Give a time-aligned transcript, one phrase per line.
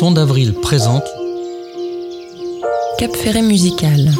[0.00, 1.04] Son d'avril présente
[2.98, 4.10] Cap Ferré musical.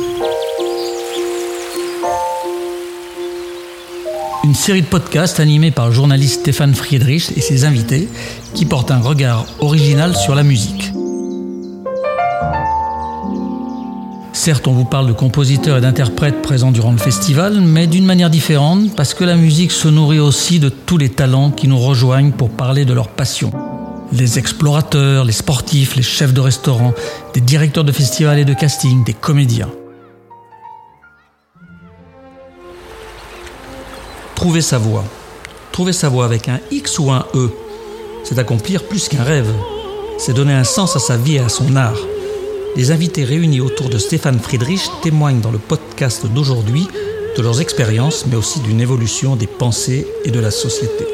[4.45, 8.11] Une série de podcasts animés par le journaliste Stéphane Friedrich et ses invités
[8.53, 10.93] qui portent un regard original sur la musique.
[14.35, 18.29] Certes, on vous parle de compositeurs et d'interprètes présents durant le festival, mais d'une manière
[18.29, 22.33] différente parce que la musique se nourrit aussi de tous les talents qui nous rejoignent
[22.33, 23.51] pour parler de leur passion.
[24.13, 26.93] Les explorateurs, les sportifs, les chefs de restaurant,
[27.33, 29.71] des directeurs de festivals et de casting, des comédiens.
[34.35, 35.05] Trouver sa voix.
[35.71, 37.51] Trouver sa voix avec un X ou un E,
[38.25, 39.53] c'est accomplir plus qu'un rêve.
[40.19, 41.99] C'est donner un sens à sa vie et à son art.
[42.77, 46.89] Les invités réunis autour de Stéphane Friedrich témoignent dans le podcast d'aujourd'hui
[47.37, 51.07] de leurs expériences, mais aussi d'une évolution des pensées et de la société.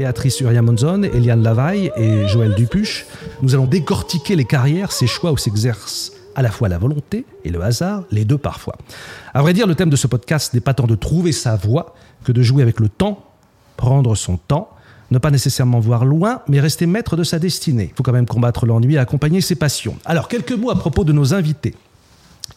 [0.00, 3.04] Béatrice Uriamonzon, Eliane Lavaille et Joël Dupuche,
[3.42, 7.50] nous allons décortiquer les carrières, ces choix où s'exerce à la fois la volonté et
[7.50, 8.76] le hasard, les deux parfois.
[9.34, 11.94] À vrai dire, le thème de ce podcast n'est pas tant de trouver sa voix
[12.24, 13.26] que de jouer avec le temps,
[13.76, 14.70] prendre son temps,
[15.10, 17.90] ne pas nécessairement voir loin, mais rester maître de sa destinée.
[17.92, 19.98] Il faut quand même combattre l'ennui et accompagner ses passions.
[20.06, 21.74] Alors, quelques mots à propos de nos invités.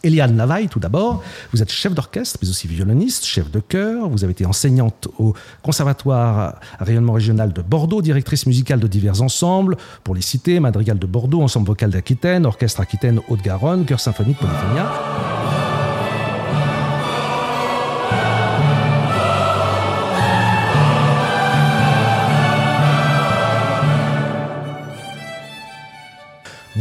[0.04, 4.08] Eliane Lavaille, tout d'abord, vous êtes chef d'orchestre, mais aussi violoniste, chef de chœur.
[4.08, 9.76] Vous avez été enseignante au Conservatoire rayonnement régional de Bordeaux, directrice musicale de divers ensembles,
[10.04, 15.63] pour les citer, Madrigal de Bordeaux, Ensemble vocal d'Aquitaine, Orchestre Aquitaine Haute-Garonne, Chœur symphonique Polyphonia.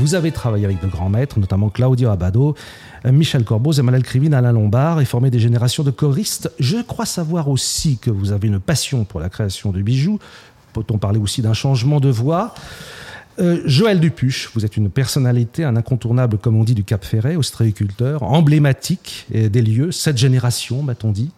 [0.03, 2.55] Vous avez travaillé avec de grands maîtres, notamment Claudio Abbado,
[3.05, 6.51] Michel Corbeau, Emmanuel Krivine, Alain Lombard, et formé des générations de choristes.
[6.59, 10.19] Je crois savoir aussi que vous avez une passion pour la création de bijoux.
[10.73, 12.53] Peut-on parler aussi d'un changement de voix?
[13.39, 17.37] Euh, Joël Dupuche, vous êtes une personnalité, un incontournable, comme on dit, du Cap Ferret,
[17.37, 21.31] ostréiculteur, emblématique des lieux, cette génération, m'a-t-on dit?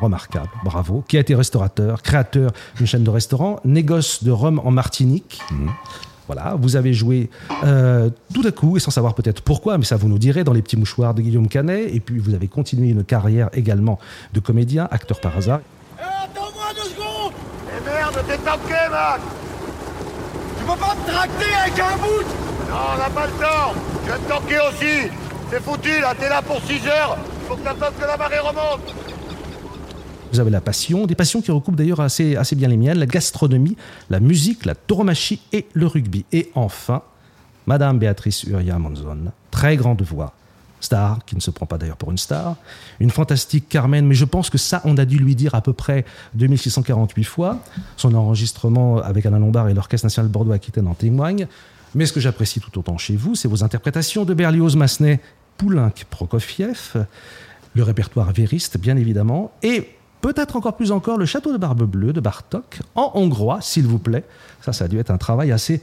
[0.00, 1.04] Remarquable, bravo.
[1.06, 5.42] Qui a été restaurateur, créateur d'une chaîne de restaurants, négoce de Rome en Martinique.
[6.26, 7.30] Voilà, vous avez joué
[7.64, 10.52] euh, tout à coup, et sans savoir peut-être pourquoi, mais ça vous nous direz, dans
[10.52, 13.98] Les Petits Mouchoirs de Guillaume Canet, et puis vous avez continué une carrière également
[14.32, 15.60] de comédien, acteur par hasard.
[15.98, 17.32] Eh, attends-moi deux secondes.
[17.70, 19.20] Eh merde, t'es tanké, Max.
[20.58, 22.24] Tu peux pas me tracter avec un bout
[22.68, 23.80] Non, on n'a pas le temps.
[24.06, 25.10] Je vais te tanker aussi.
[25.50, 27.16] C'est foutu, là, t'es là pour 6 heures.
[27.48, 28.82] Faut que t'attendes que la marée remonte
[30.36, 33.06] Vous avez la passion, des passions qui recoupent d'ailleurs assez, assez bien les miennes, la
[33.06, 33.74] gastronomie,
[34.10, 36.26] la musique, la tauromachie et le rugby.
[36.30, 37.00] Et enfin,
[37.66, 40.34] Madame Béatrice Uria Monzon, très grande voix,
[40.80, 42.56] star, qui ne se prend pas d'ailleurs pour une star,
[43.00, 45.72] une fantastique Carmen, mais je pense que ça, on a dû lui dire à peu
[45.72, 46.04] près
[46.34, 47.60] 2648 fois.
[47.96, 51.46] Son enregistrement avec Alain Lombard et l'Orchestre National de Bordeaux-Aquitaine en témoigne.
[51.94, 55.18] Mais ce que j'apprécie tout autant chez vous, c'est vos interprétations de Berlioz, Massenet,
[55.56, 57.06] Poulenc, Prokofiev,
[57.74, 62.12] le répertoire vériste, bien évidemment, et peut-être encore plus encore le château de Barbe Bleue
[62.12, 64.24] de Bartok, en hongrois, s'il vous plaît.
[64.62, 65.80] Ça, ça a dû être un travail assez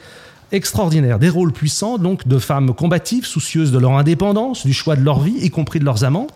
[0.51, 1.19] extraordinaire.
[1.19, 5.19] Des rôles puissants, donc, de femmes combatives, soucieuses de leur indépendance, du choix de leur
[5.19, 6.27] vie, y compris de leurs amants.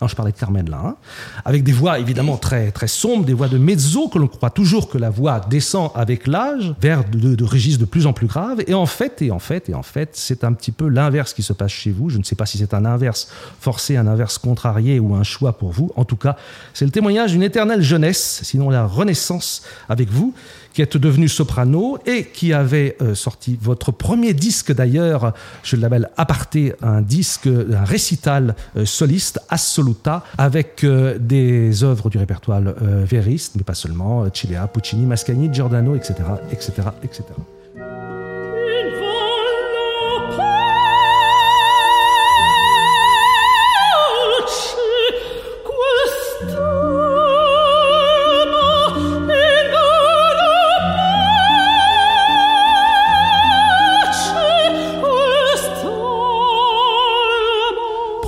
[0.00, 0.96] Non, je parlais de Carmen là, hein.
[1.44, 4.88] avec des voix évidemment très, très sombres, des voix de mezzo, que l'on croit toujours
[4.88, 8.62] que la voix descend avec l'âge, vers de, de registres de plus en plus graves.
[8.66, 11.42] Et en fait, et en fait, et en fait, c'est un petit peu l'inverse qui
[11.42, 12.10] se passe chez vous.
[12.10, 13.28] Je ne sais pas si c'est un inverse
[13.60, 15.92] forcé, un inverse contrarié ou un choix pour vous.
[15.96, 16.36] En tout cas,
[16.72, 20.34] c'est le témoignage d'une éternelle jeunesse, sinon la renaissance avec vous,
[20.74, 26.10] qui êtes devenu soprano et qui avait euh, sorti votre premier disque d'ailleurs, je l'appelle
[26.16, 33.04] aparté, un disque, un récital euh, soliste, Assoluta, avec euh, des œuvres du répertoire euh,
[33.08, 36.14] vériste, mais pas seulement, Cilea, Puccini, Mascagni, Giordano, etc.,
[36.50, 36.72] etc.,
[37.04, 37.22] etc.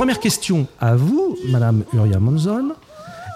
[0.07, 2.77] Première question à vous, Madame Uria Monzon.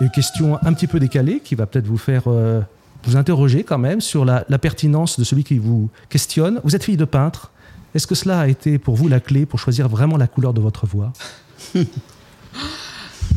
[0.00, 2.60] Une question un petit peu décalée qui va peut-être vous faire euh,
[3.02, 6.60] vous interroger quand même sur la, la pertinence de celui qui vous questionne.
[6.62, 7.50] Vous êtes fille de peintre.
[7.96, 10.60] Est-ce que cela a été pour vous la clé pour choisir vraiment la couleur de
[10.60, 11.12] votre voix?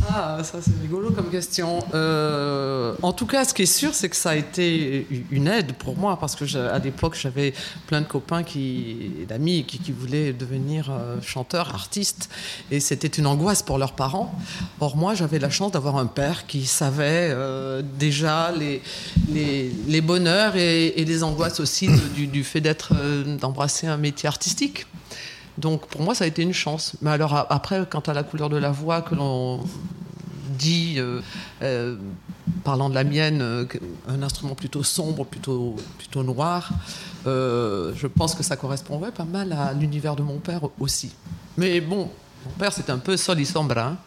[0.09, 1.79] Ah, ça c'est rigolo comme question.
[1.93, 5.73] Euh, en tout cas, ce qui est sûr, c'est que ça a été une aide
[5.73, 7.53] pour moi parce que à l'époque, j'avais
[7.87, 12.29] plein de copains qui, d'amis qui, voulaient devenir euh, chanteurs, artistes,
[12.71, 14.35] et c'était une angoisse pour leurs parents.
[14.79, 18.81] Or moi, j'avais la chance d'avoir un père qui savait euh, déjà les,
[19.31, 22.93] les, bonheurs et, les angoisses aussi du, du, fait d'être,
[23.39, 24.85] d'embrasser un métier artistique.
[25.57, 26.95] Donc pour moi, ça a été une chance.
[27.01, 29.63] Mais alors après, quant à la couleur de la voix que l'on
[30.53, 31.21] dit, euh,
[31.61, 31.95] euh,
[32.63, 33.65] parlant de la mienne, euh,
[34.07, 36.71] un instrument plutôt sombre, plutôt, plutôt noir,
[37.25, 41.11] je pense que ça correspondrait pas mal à l'univers de mon père aussi.
[41.57, 42.09] Mais bon,
[42.45, 43.77] mon père, c'était un peu sol et sombre.
[43.77, 43.97] Hein.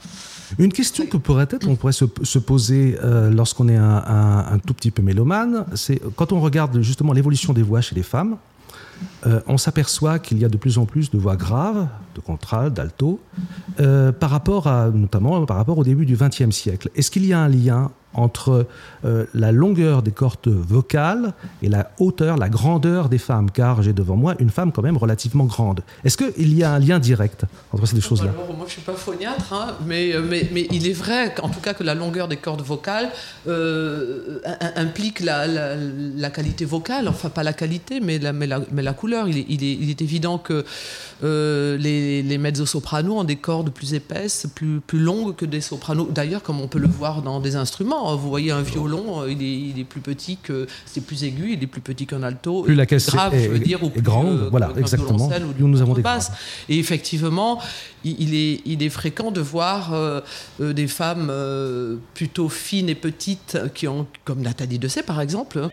[0.58, 2.96] Une question que pourrait-être on pourrait se, poser
[3.30, 7.80] lorsqu'on est un, tout petit peu mélomane, c'est quand on regarde justement l'évolution des voix
[7.80, 8.36] chez les femmes,
[9.26, 12.74] euh, on s'aperçoit qu'il y a de plus en plus de voix graves, de contraltes,
[12.74, 13.20] d'alto,
[13.80, 16.90] euh, par rapport à, notamment par rapport au début du XXe siècle.
[16.94, 18.66] Est-ce qu'il y a un lien entre
[19.04, 21.32] euh, la longueur des cordes vocales
[21.62, 24.96] et la hauteur, la grandeur des femmes, car j'ai devant moi une femme quand même
[24.96, 25.82] relativement grande.
[26.04, 28.32] Est-ce qu'il y a un lien direct entre ces deux choses-là?
[28.34, 31.60] Moi, je ne suis pas phoniatre, hein, mais, euh, mais, il est vrai en tout
[31.60, 33.10] cas que la longueur des cordes vocales
[33.46, 34.40] euh,
[34.76, 39.28] implique la, qualité vocale, enfin pas la qualité, mais la, couleur.
[39.28, 40.64] Il est, évident que
[41.22, 46.08] les, les mezzo-sopranos ont des cordes plus épaisses, plus, plus longues que des sopranos.
[46.10, 49.78] D'ailleurs, comme on peut le voir dans des instruments, vous voyez un violon, euh, il
[49.78, 50.66] est, plus petit que.
[50.84, 52.62] C'est plus aigu, il est plus petit qu'un alto.
[52.62, 55.28] Plus la caisse grave, je veux dire, ou plus grande, euh, voilà, exactement.
[55.58, 56.30] Nous, nous avons des basses.
[56.68, 57.60] Et effectivement,
[58.04, 60.20] il, est, il est fréquent de voir euh,
[60.60, 61.32] des femmes
[62.14, 65.68] plutôt fines et petites qui ont, comme Nathalie Dessay par exemple.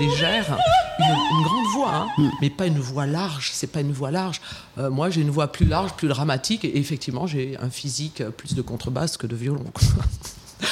[0.00, 0.58] Légère,
[0.98, 2.28] une, grande voix, hein, mm.
[2.40, 3.50] mais pas une voix large.
[3.52, 4.40] C'est pas une voix large.
[4.78, 8.54] Euh, moi, j'ai une voix plus large, plus dramatique, et effectivement, j'ai un physique plus
[8.54, 9.64] de contrebasse que de violon.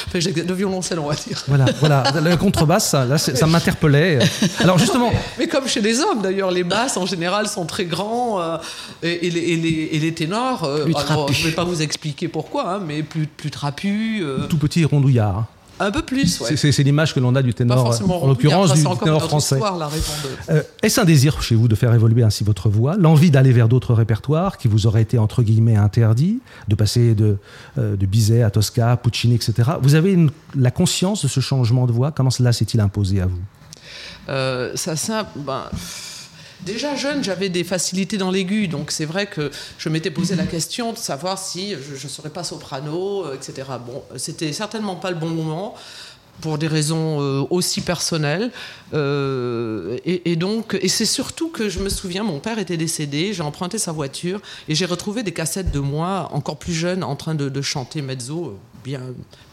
[0.06, 1.42] Enfin, de violoncelle, on va dire.
[1.48, 2.04] Voilà, voilà.
[2.20, 4.18] Le contrebasse, ça, là, ça m'interpellait.
[4.60, 5.10] Alors justement.
[5.38, 8.58] Mais comme chez les hommes, d'ailleurs, les basses en général sont très grands euh,
[9.02, 10.64] et, les, et, les, ténors.
[10.64, 14.22] Euh, je ne vais pas vous expliquer pourquoi, hein, mais plus, plus trapus.
[14.50, 15.46] Tout petit rondouillard.
[15.80, 16.56] Un peu plus, ouais.
[16.56, 19.60] C'est l'image que l'on a du ténor, en l'occurrence du ténor français.
[20.50, 23.68] Euh, Est-ce un désir chez vous de faire évoluer ainsi votre voix L'envie d'aller vers
[23.68, 27.36] d'autres répertoires qui vous auraient été entre guillemets interdits De passer de,
[27.78, 29.70] euh, de Bizet à Tosca, Puccini, etc.
[29.82, 30.18] Vous avez
[30.56, 32.10] la conscience de ce changement de voix?
[32.12, 33.38] Comment cela s'est-il imposé à vous?
[34.28, 35.62] Euh, Ça, ça ben,
[36.62, 40.46] Déjà jeune, j'avais des facilités dans l'aigu, donc c'est vrai que je m'étais posé la
[40.46, 43.68] question de savoir si je ne serais pas soprano, euh, etc.
[43.86, 45.74] Bon, c'était certainement pas le bon moment
[46.40, 48.50] pour des raisons euh, aussi personnelles.
[48.94, 53.42] Euh, et, donc, et c'est surtout que je me souviens, mon père était décédé, j'ai
[53.42, 57.34] emprunté sa voiture et j'ai retrouvé des cassettes de moi, encore plus jeune, en train
[57.34, 59.00] de, chanter mezzo, bien,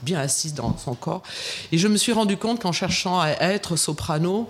[0.03, 1.23] bien assise dans son corps.
[1.71, 4.47] Et je me suis rendu compte qu'en cherchant à être soprano,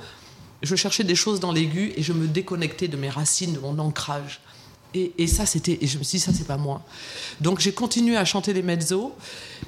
[0.64, 3.78] je cherchais des choses dans l'aigu et je me déconnectais de mes racines, de mon
[3.80, 4.42] ancrage.
[5.18, 5.78] Et, ça, c'était.
[5.82, 6.82] Et je me suis dit, ça, c'est pas moi.
[7.42, 9.14] Donc, j'ai continué à chanter les mezzos.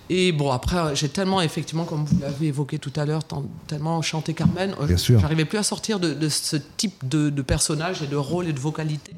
[0.09, 3.23] Et bon, après, j'ai tellement, effectivement, comme vous l'avez évoqué tout à l'heure,
[3.67, 4.73] tellement chanté Carmen.
[4.81, 5.19] Bien sûr.
[5.19, 8.59] J'arrivais plus à sortir de, ce type de, de, personnage et de rôle et de
[8.59, 9.11] vocalité.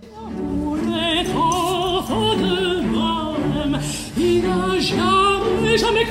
[4.80, 6.06] jamais, jamais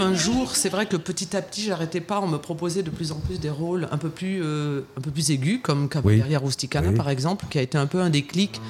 [0.00, 2.20] un jour, c'est vrai que petit à petit, j'arrêtais pas.
[2.20, 5.10] On me proposait de plus en plus des rôles un peu plus, euh, un peu
[5.10, 8.60] plus aigus, comme Cavalleria Rusticana, par exemple, qui a été un peu un déclic.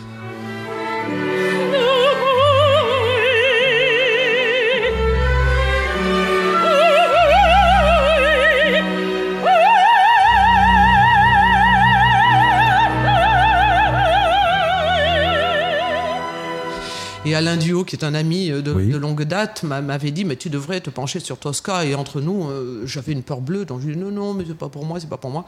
[17.26, 20.48] Et Alain Duo, qui est un ami euh, de, longue date, m'avait dit Mais tu
[20.48, 21.84] devrais te pencher sur Tosca.
[21.84, 23.64] Et entre nous, euh, j'avais une peur bleue.
[23.64, 25.30] Donc je lui ai dit Non, non, mais c'est pas pour moi, c'est pas pour
[25.30, 25.44] moi.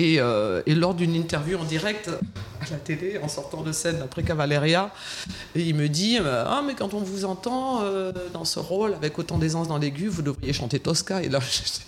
[0.00, 2.08] Euh, et, lors d'une interview en direct
[2.60, 4.90] à la télé, en sortant de scène après Cavalleria,
[5.54, 9.38] il me dit Ah, mais quand on vous entend euh, dans ce rôle avec autant
[9.38, 11.22] d'aisance dans l'aigu, vous devriez chanter Tosca.
[11.22, 11.40] Et là,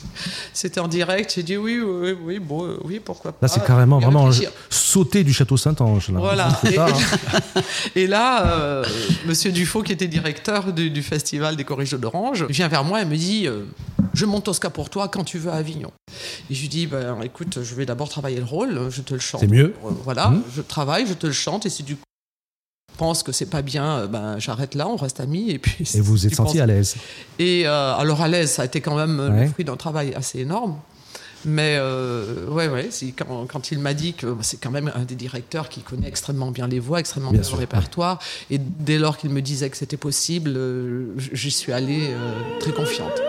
[0.53, 1.33] c'était en direct.
[1.35, 3.47] J'ai dit Oui, oui, oui, bon, euh, oui, pourquoi pas.
[3.47, 4.31] Là, c'est carrément vraiment
[4.69, 6.11] sauter du château Saint-Ange.
[6.11, 6.49] Voilà.
[6.79, 6.87] Hein.
[7.97, 8.83] Et, là,
[9.27, 13.17] Monsieur Dufaux, qui était directeur du, festival des Corriges d'Orange, vient vers moi et me
[13.17, 13.49] dit
[14.15, 15.91] je monte Tosca pour toi quand tu veux à Avignon.
[16.51, 19.21] Et je lui dis, ben, écoute, je vais d'abord travailler le rôle, je te le
[19.21, 19.41] chante.
[19.41, 19.75] C'est mieux.
[19.85, 20.43] Euh, Voilà, Mhm.
[20.55, 21.97] je travaille, je te le chante, et si tu
[22.99, 25.51] penses que c'est pas bien, euh, ben, j'arrête là, on reste amis.
[25.51, 26.95] Et, puis, Et vous êtes senti penses- à l'aise?
[27.39, 29.45] Et euh, alors à l'aise, ça a été quand même Ouais.
[29.47, 30.77] le fruit d'un travail assez énorme.
[31.45, 32.89] Mais euh, ouais, ouais,
[33.19, 36.53] quand, quand il m'a dit que c'est quand même un des directeurs qui connaît extrêmement
[36.53, 39.69] bien les voix, extrêmement Bien bien, sûr, le répertoire, et dès lors qu'il me disait
[39.69, 43.21] que c'était possible, euh, j'y suis allée euh, très confiante.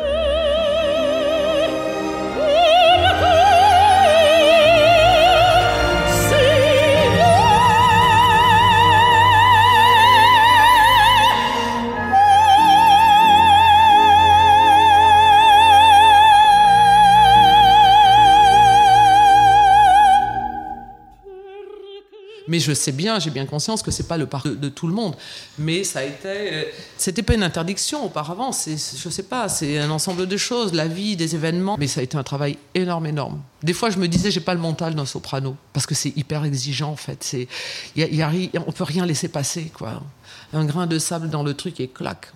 [22.53, 24.93] Mais je sais bien, j'ai bien conscience que c'est pas le parcours de, tout le
[24.93, 25.15] monde.
[25.57, 26.63] Mais ça a euh,
[26.97, 28.51] c'était pas une interdiction auparavant.
[28.51, 31.77] C'est, je sais pas, c'est un ensemble de choses, la vie, des événements.
[31.79, 33.41] Mais ça a été un travail énorme, énorme.
[33.63, 36.43] Des fois, je me disais, j'ai pas le mental d'un soprano parce que c'est hyper
[36.43, 37.23] exigeant en fait.
[37.23, 37.47] C'est,
[37.95, 40.03] y a, y a ri- on peut rien laisser passer quoi.
[40.51, 42.31] Un grain de sable dans le truc et clac.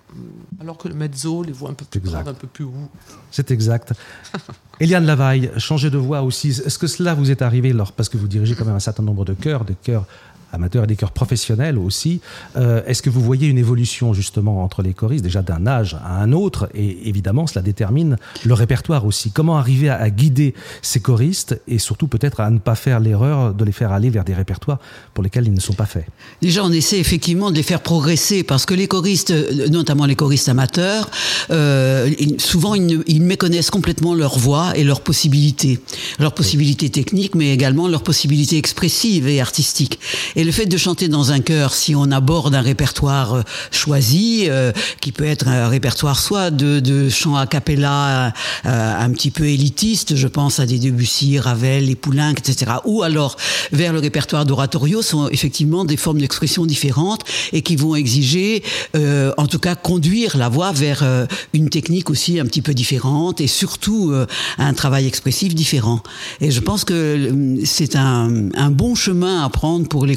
[0.60, 2.12] Alors que le mezzo, les voix un peu plus Exact.
[2.22, 2.88] graves, un peu plus ouh.
[3.30, 3.92] C'est exact.
[4.80, 6.48] Eliane Lavaille, changer de voix aussi.
[6.48, 9.02] Est-ce que cela vous est arrivé lors, parce que vous dirigez quand même un certain
[9.02, 10.06] nombre de chœurs, des chœurs
[10.52, 12.20] amateurs et des chœurs professionnels aussi.
[12.56, 16.20] Euh, Est-ce que vous voyez une évolution justement entre les choristes, déjà d'un âge à
[16.20, 19.30] un autre, et évidemment cela détermine le répertoire aussi.
[19.30, 23.54] Comment arriver à, à guider ces choristes et surtout peut-être à ne pas faire l'erreur
[23.54, 24.78] de les faire aller vers des répertoires
[25.14, 26.06] pour lesquels ils ne sont pas faits?
[26.42, 29.34] Déjà, on essaie effectivement de les faire progresser parce que les choristes,
[29.70, 31.10] notamment les choristes amateurs,
[31.50, 35.80] euh, souvent ils, méconnaissent complètement leur voix et leurs possibilités,
[36.18, 39.98] leurs possibilités techniques, mais également leurs possibilités expressives et artistiques.
[40.38, 43.42] Et le fait de chanter dans un chœur, si on aborde un répertoire euh,
[43.72, 48.32] choisi, euh, qui peut être un répertoire soit de, de chants a cappella
[48.64, 53.02] euh, un petit peu élitiste, je pense à des Debussy, Ravel, les Poulenc, etc., ou
[53.02, 53.36] alors
[53.72, 58.62] vers le répertoire d'oratorio, sont effectivement des formes d'expression différentes et qui vont exiger,
[58.94, 62.74] euh, en tout cas, conduire la voix vers euh, une technique aussi un petit peu
[62.74, 64.24] différente et surtout euh,
[64.58, 66.00] un travail expressif différent.
[66.40, 70.14] Et je pense que euh, c'est un, un bon chemin à prendre pour les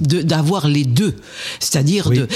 [0.00, 1.14] de- d'avoir les deux,
[1.60, 2.18] c'est-à-dire Oui.
[2.18, 2.26] de,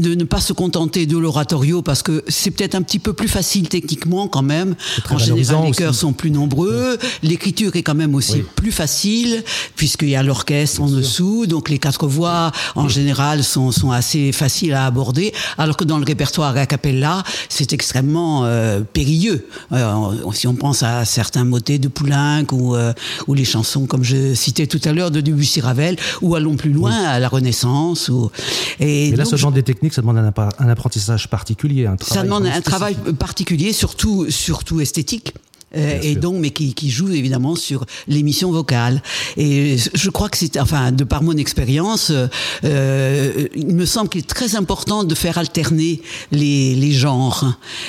[0.00, 3.28] de ne pas se contenter de l'oratorio parce que c'est peut-être un petit peu plus
[3.28, 4.74] facile techniquement quand même.
[5.10, 5.78] En général, les aussi.
[5.78, 8.44] chœurs sont plus nombreux, l'écriture est quand même aussi Oui.
[8.56, 9.42] plus facile
[9.76, 14.32] puisqu'il y a l'orchestre en dessous, donc les quatre voix en général sont, sont assez
[14.32, 19.46] faciles à aborder, alors que dans le répertoire a cappella, c'est extrêmement euh, périlleux.
[19.72, 19.94] Euh,
[20.32, 22.92] si on pense à certains motets de Poulenc ou, euh,
[23.26, 26.69] ou les chansons comme je citais tout à l'heure de Debussy Ravel, ou allons plus
[26.72, 28.08] loin à la Renaissance.
[28.08, 28.30] Ou,
[28.78, 31.86] et Et là, donc, ce genre de technique, ça demande un, un apprentissage particulier.
[31.86, 35.34] Un ça travail demande vraiment un travail particulier, surtout, surtout esthétique.
[35.76, 36.20] Euh, et sûr.
[36.20, 39.02] donc, mais qui, qui joue évidemment sur l'émission vocale.
[39.36, 42.26] Et je crois que c'est, enfin, de par mon expérience, euh,
[42.64, 47.44] euh, il me semble qu'il est très important de faire alterner les, les genres,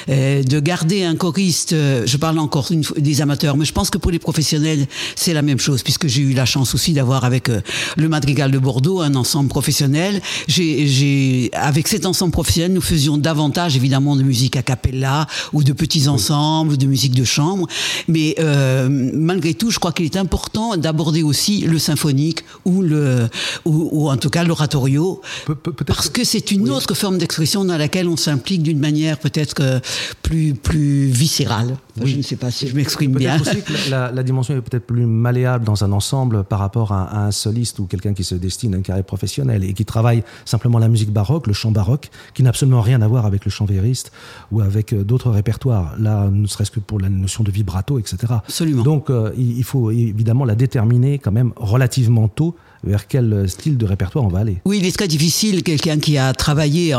[0.09, 1.73] Euh, de garder un choriste.
[1.73, 4.87] euh, Je parle encore une fois des amateurs, mais je pense que pour les professionnels,
[5.15, 7.61] c'est la même chose, puisque j'ai eu la chance aussi d'avoir avec euh,
[7.97, 10.21] le Madrigal de Bordeaux un ensemble professionnel.
[10.47, 15.63] J'ai, j'ai, avec cet ensemble professionnel, nous faisions davantage évidemment de musique a cappella ou
[15.63, 17.67] de petits ensembles ou de musique de chambre.
[18.07, 23.27] Mais euh, malgré tout, je crois qu'il est important d'aborder aussi le symphonique ou le
[23.65, 27.77] ou, ou en tout cas l'oratorio Pe- parce que c'est une autre forme d'expression dans
[27.77, 29.79] laquelle on s'implique d'une manière peut-être euh,
[30.21, 31.77] plus plus viscérale.
[32.03, 33.37] Je ne sais pas si je m'exprime bien.
[33.37, 37.03] Peut-être aussi que la, dimension est peut-être plus malléable dans un ensemble par rapport à,
[37.03, 40.23] à un soliste ou quelqu'un qui se destine à une carrière professionnelle et qui travaille
[40.45, 43.51] simplement la musique baroque, le chant baroque, qui n'a absolument rien à voir avec le
[43.51, 44.11] chant vériste
[44.51, 45.95] ou avec euh, d'autres répertoires.
[45.99, 48.17] Là, ne serait-ce que pour la notion de vibrato, etc.
[48.29, 48.83] Absolument.
[48.83, 53.77] Donc, euh, il faut évidemment la déterminer quand même relativement tôt vers quel euh, style
[53.77, 54.57] de répertoire on va aller?
[54.65, 56.97] Oui, il est très difficile, quelqu'un qui a travaillé euh,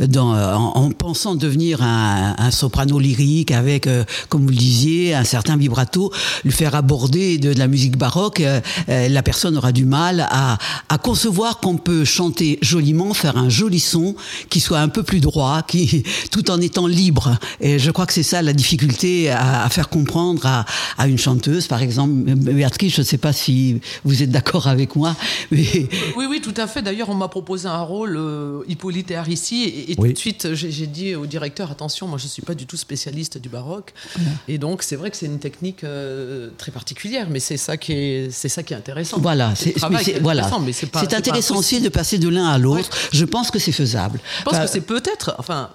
[0.00, 4.56] euh, dans, en, en pensant devenir un, un soprano lyrique avec, euh, comme vous le
[4.56, 6.12] disiez, un certain vibrato,
[6.44, 10.58] lui faire aborder de, la musique baroque, euh, euh, la personne aura du mal à,
[10.88, 14.14] à concevoir qu'on peut chanter joliment, faire un joli son
[14.50, 17.38] qui soit un peu plus droit, qui, tout en étant libre.
[17.60, 20.64] Et je crois que c'est ça la difficulté à, à faire comprendre à,
[20.98, 24.91] à une chanteuse, par exemple, Béatrice, je ne sais pas si vous êtes d'accord avec
[24.96, 25.16] moi,
[25.50, 26.82] mais Oui, oui, tout à fait.
[26.82, 30.08] D'ailleurs, on m'a proposé un rôle, euh, Hippolyte et et, et Oui.
[30.08, 32.76] tout de suite, j'ai dit au directeur, attention, moi je ne suis pas du tout
[32.76, 33.92] spécialiste du baroque.
[34.48, 37.92] Et donc, c'est vrai que c'est une technique euh, très particulière, mais c'est ça qui
[37.92, 39.18] est, c'est ça qui est intéressant.
[39.20, 39.74] Voilà, c'est
[40.20, 40.50] voilà.
[40.74, 42.88] c'est intéressant aussi de passer de l'un à l'autre.
[43.12, 44.20] Je pense que c'est faisable.
[44.38, 45.70] Je pense Enfin, que c'est peut-être, enfin,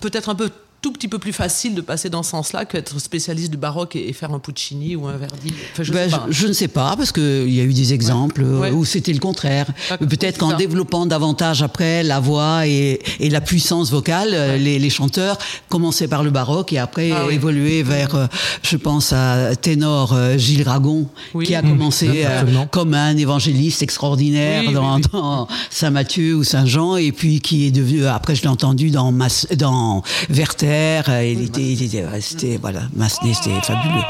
[0.00, 3.50] peut-être un peu tout petit peu plus facile de passer dans ce sens-là qu'être spécialiste
[3.50, 5.52] du baroque et, faire un Puccini ou un Verdi.
[5.78, 9.12] je, ben, je, ne sais pas, parce qu'il y a eu des exemples où c'était
[9.12, 9.66] le contraire.
[9.98, 15.38] Peut-être qu'en développant davantage après la voix et, et la puissance vocale, les, les, chanteurs
[15.68, 18.28] commençaient par le baroque et après ah évoluaient vers,
[18.62, 21.08] je pense à ténor Gilles Ragon,
[21.44, 22.24] qui a commencé
[22.70, 28.34] comme un évangéliste extraordinaire dans, dans Saint-Matthieu ou Saint-Jean et puis qui est devenu, après
[28.34, 33.60] je l'ai entendu dans, Mas, dans Werther, il était, il était resté, voilà, Massenet, c'était
[33.62, 34.04] fabuleux.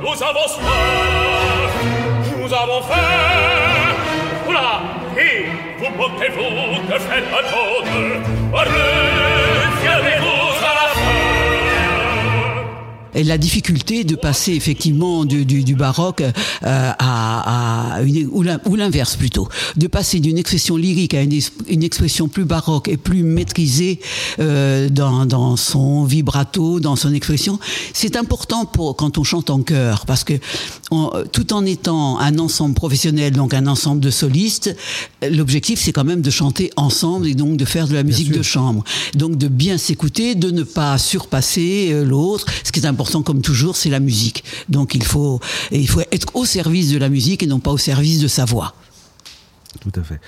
[0.00, 1.72] Nous avons soif,
[2.36, 3.94] nous avons faim,
[4.44, 4.80] voilà,
[5.18, 5.46] et
[5.78, 7.98] vous portez-vous que faites à d'autres,
[8.52, 10.27] reviendrez-vous à la et
[13.24, 16.32] la difficulté de passer effectivement du, du, du baroque euh,
[16.62, 22.28] à, à une, ou l'inverse plutôt, de passer d'une expression lyrique à une, une, expression
[22.28, 24.00] plus baroque et plus maîtrisée
[24.40, 27.58] euh, dans, dans, son vibrato, dans son expression,
[27.92, 30.34] c'est important pour quand on chante en chœur, parce que
[31.32, 34.74] tout en étant un ensemble professionnel, donc un ensemble de solistes,
[35.22, 38.42] l'objectif c'est quand même de chanter ensemble et donc de faire de la musique de
[38.42, 38.84] chambre,
[39.14, 43.42] donc de bien s'écouter, de ne pas surpasser euh, l'autre, ce qui est important comme
[43.42, 44.44] toujours, c'est la musique.
[44.68, 45.40] Donc il faut,
[45.72, 48.74] être au service de la musique et non pas au service de sa voix.
[49.80, 50.20] Tout à fait.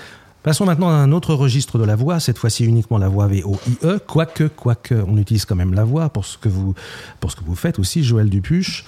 [0.43, 3.99] Passons maintenant à un autre registre de la voix, cette fois-ci uniquement la voix V-O-I-E,
[4.07, 6.75] quoique, quoique on utilise quand même la voix pour ce que vous,
[7.21, 8.87] pour ce que vous faites aussi, Joël Dupuche.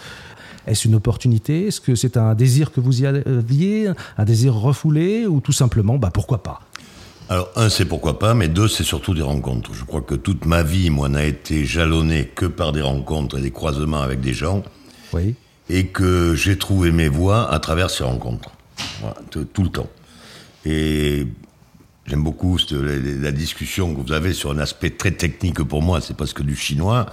[0.67, 1.67] Est-ce une opportunité?
[1.67, 5.99] Est-ce que c'est un désir que vous y aviez Un désir refoulé Ou tout simplement,
[5.99, 6.61] bah pourquoi pas?
[7.33, 9.73] Alors, un, c'est pourquoi pas, mais deux, c'est surtout des rencontres.
[9.73, 13.41] Je crois que toute ma vie, moi, n'a été jalonnée que par des rencontres et
[13.41, 14.63] des croisements avec des gens.
[15.15, 15.35] Oui.
[15.71, 18.51] Et que j'ai trouvé mes voies à travers ces rencontres.
[19.01, 19.89] Voilà, tout le temps.
[20.67, 21.27] Et
[22.05, 26.15] j'aime beaucoup la, discussion que vous avez sur un aspect très technique pour moi, c'est
[26.15, 27.07] parce que du chinois.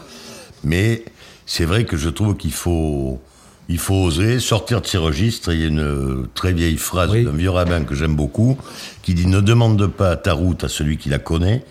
[0.66, 1.06] Mais
[1.46, 3.22] c'est vrai que je trouve qu'il faut
[3.70, 5.54] il faut oser sortir de ces registres.
[5.54, 8.58] Il y a une très vieille phrase d'un vieux rabbin que j'aime beaucoup
[9.04, 11.64] qui dit Ne demande pas ta route à celui qui la connaît,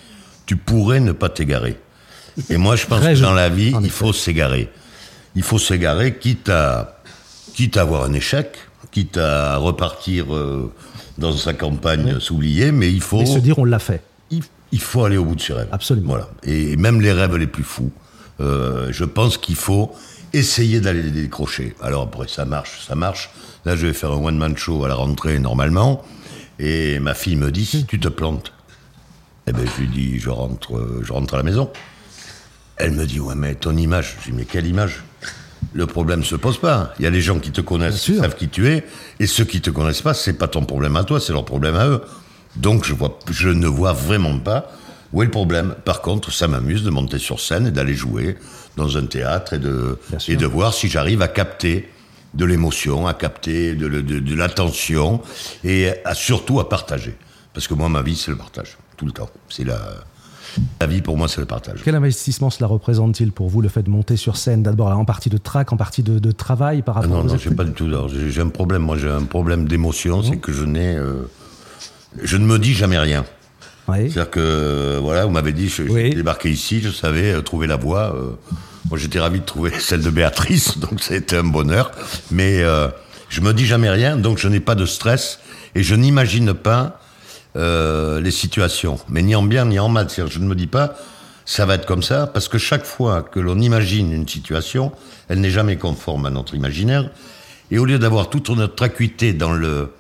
[0.47, 1.77] tu pourrais ne pas t'égarer.
[2.49, 4.71] Et moi, je pense que dans la vie, il faut s'égarer.
[5.35, 7.01] Il faut s'égarer, quitte à,
[7.53, 8.57] quitte à avoir un échec,
[8.93, 10.73] quitte à repartir euh,
[11.19, 13.23] dans sa campagne s'oublier, mais il faut.
[13.23, 14.03] Et se dire on l'a fait.
[14.71, 15.69] Il, faut aller au bout de ses rêves.
[15.73, 16.09] Absolument.
[16.09, 16.29] Voilà.
[16.45, 17.91] Et même les rêves les plus fous.
[18.41, 19.93] Euh, je pense qu'il faut
[20.33, 21.75] essayer d'aller les décrocher.
[21.81, 23.31] Alors après, ça marche, ça marche.
[23.65, 26.05] Là, je vais faire un one-man show à la rentrée normalement.
[26.59, 28.53] Et ma fille me dit, si tu te plantes,
[29.47, 31.71] eh ben, je lui dis, je rentre, euh, je rentre à la maison.
[32.77, 34.17] Elle me dit, ouais, mais ton image.
[34.21, 35.03] Je dis, mais quelle image?
[35.73, 36.93] Le problème se pose pas.
[36.99, 38.85] Il y a les gens qui te connaissent, qui savent qui tu es.
[39.21, 41.77] Et ceux qui te connaissent pas, c'est pas ton problème à toi, c'est leur problème
[41.77, 42.03] à eux.
[42.57, 44.71] Donc, je, vois, je ne vois vraiment pas
[45.13, 45.75] où est le problème.
[45.85, 48.37] Par contre, ça m'amuse de monter sur scène et d'aller jouer
[48.79, 51.91] dans un théâtre et de, et de voir si j'arrive à capter
[52.35, 55.21] de l'émotion, à capter de, de, l'attention
[55.65, 57.15] et à, surtout à partager.
[57.53, 59.31] Parce que moi, ma vie, c'est le partage, tout le temps.
[59.49, 59.79] C'est la,
[60.81, 61.81] la vie, pour moi, c'est le partage.
[61.85, 65.31] Quel investissement cela représente-t-il pour vous, le fait de monter sur scène D'abord, en partie
[65.31, 67.91] de trac, en partie de, travail par rapport ah Non, non, j'ai pas du tout.
[68.29, 68.83] J'ai un problème.
[68.83, 70.23] Moi, j'ai un problème d'émotion.
[70.23, 70.97] C'est que je n'ai.
[70.97, 71.29] Euh,
[72.23, 73.25] je ne me dis jamais rien.
[73.97, 78.15] C'est-à-dire que, voilà, vous m'avez dit, j'ai débarqué ici, je savais euh, trouver la voie.
[78.15, 78.33] Euh,
[78.89, 81.91] moi, j'étais ravi de trouver celle de Béatrice, donc c'était un bonheur.
[82.31, 82.89] Mais euh,
[83.29, 85.41] je me dis jamais rien, donc je n'ai pas de stress
[85.75, 87.01] et je n'imagine pas
[87.57, 90.09] euh, les situations, mais ni en bien ni en mal.
[90.11, 90.97] Je ne me dis pas
[91.49, 94.93] ça va être comme ça, parce que chaque fois que l'on imagine une situation,
[95.29, 97.11] elle n'est jamais conforme à notre imaginaire.
[97.71, 99.91] Et au lieu d'avoir toute notre acuité dans le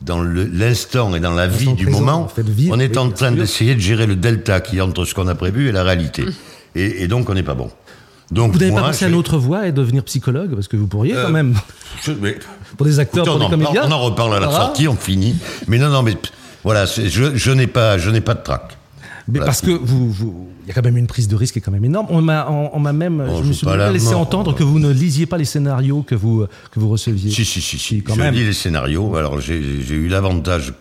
[0.00, 2.28] dans l'instant et dans la vie du moment,
[2.70, 5.34] on est en train d'essayer de gérer le delta qui est entre ce qu'on a
[5.34, 6.24] prévu et la réalité.
[6.74, 7.70] Et, et donc on n'est pas bon.
[8.32, 10.86] Donc, vous n'avez pas pensé à une autre voie et devenir psychologue Parce que vous
[10.86, 11.54] pourriez quand euh, même.
[12.76, 13.82] pour des acteurs, pour des comédiens.
[13.84, 15.36] on en reparle à la sortie, on finit.
[15.68, 16.16] Mais non, non, mais
[16.64, 18.78] voilà, je, je n'ai pas, je pas de trac.
[19.28, 21.62] Mais parce que vous, il y a quand même une prise de risque qui est
[21.62, 22.06] quand même énorme.
[22.10, 25.26] On m'a, on, m'a même, oh, je me suis laissé entendre que vous ne lisiez
[25.26, 27.30] pas les scénarios que vous, que vous receviez.
[27.30, 28.02] Si, si, si, si.
[28.02, 29.14] Quand je lis les scénarios.
[29.14, 30.72] Alors j'ai, eu l'avantage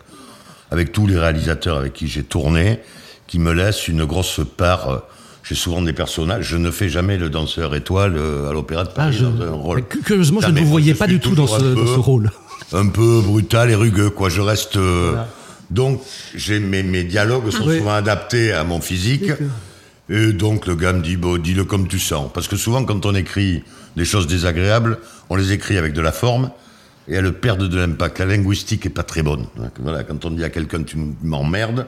[0.71, 2.79] avec tous les réalisateurs avec qui j'ai tourné,
[3.27, 4.97] qui me laissent une grosse part euh,
[5.51, 6.45] j'ai souvent des personnages.
[6.45, 9.51] Je ne fais jamais le danseur étoile euh, à l'Opéra de Paris ah, dans un
[9.51, 9.83] rôle.
[9.83, 12.31] curieusement, je ne vous voyais pas du tout dans ce, rôle.
[12.71, 14.29] Un peu brutal et rugueux, quoi.
[14.29, 14.77] Je reste.
[14.77, 15.17] Euh,
[15.69, 16.01] donc,
[16.35, 19.29] j'ai mes, mes, dialogues sont souvent adaptés à mon physique.
[20.09, 22.31] Et donc, le gars me dit, bon, dis-le comme tu sens.
[22.33, 23.61] Parce que souvent, quand on écrit
[23.97, 26.49] des choses désagréables, on les écrit avec de la forme
[27.09, 28.19] et elles perdent de l'impact.
[28.19, 29.47] La linguistique est pas très bonne.
[29.81, 31.87] Voilà, quand on dit à quelqu'un, tu m'emmerdes,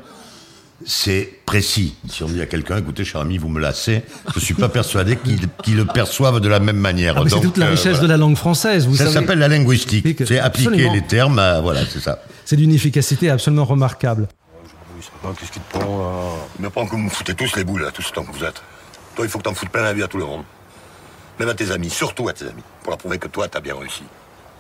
[0.86, 1.96] c'est précis.
[2.10, 5.17] Si on dit à quelqu'un, écoutez, cher ami, vous me lassez, je suis pas persuadé
[5.63, 7.15] qu'il le perçoive de la même manière.
[7.17, 8.88] Ah, c'est toute la richesse de la langue française.
[8.88, 10.24] Vous ça s'appelle la linguistique.
[10.26, 12.19] C'est appliquer les termes, voilà, c'est ça.
[12.46, 14.28] C'est d'une efficacité absolument remarquable.
[15.39, 16.12] Qu'est-ce qui te prend là
[16.60, 18.32] Il me prend que vous me foutez tous les boules, là, tout ce temps que
[18.32, 18.62] vous êtes.
[19.15, 20.43] Toi, il faut que t'en foutes plein la vie à tout le monde.
[21.39, 23.76] Même à tes amis, surtout à tes amis, pour leur prouver que toi, t'as bien
[23.76, 24.04] réussi.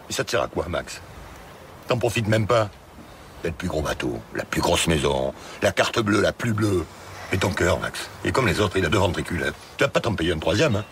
[0.09, 1.01] Et ça te sert à quoi, Max?
[1.87, 2.69] T'en profites même pas
[3.43, 6.83] le plus gros bateau, la plus grosse maison, la carte bleue la plus bleue.
[7.31, 8.09] Et ton cœur, Max.
[8.23, 9.51] Et comme les autres, il a deux ventricules.
[9.77, 10.85] Tu vas pas t'en payer un troisième, hein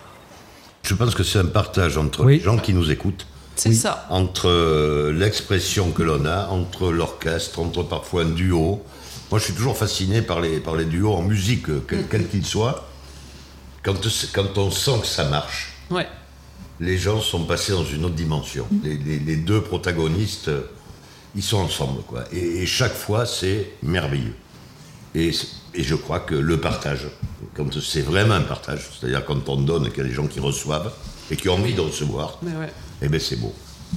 [0.82, 3.28] Je pense que c'est un partage entre les gens qui nous écoutent.
[3.56, 4.08] C'est ça.
[4.10, 8.82] Entre euh, l'expression que l'on a, entre l'orchestre, entre parfois un duo.
[9.30, 12.46] Moi, je suis toujours fasciné par les, par les duos en musique, euh, quel qu'ils
[12.46, 12.88] soient.
[13.84, 13.96] Quand,
[14.34, 16.08] quand on sent que ça marche, ouais.
[16.80, 18.68] les gens sont passés dans une autre dimension.
[18.84, 20.50] Les, les deux protagonistes
[21.36, 22.24] ils sont ensemble, quoi.
[22.32, 24.36] Et, chaque fois, c'est merveilleux.
[25.16, 25.32] Et,
[25.74, 27.08] et, je crois que le partage,
[27.56, 30.40] quand c'est vraiment un partage, c'est-à-dire quand on donne qu'il y a des gens qui
[30.40, 30.92] reçoivent
[31.30, 32.52] et qui ont envie de recevoir, ouais.
[33.02, 33.54] eh bien c'est beau.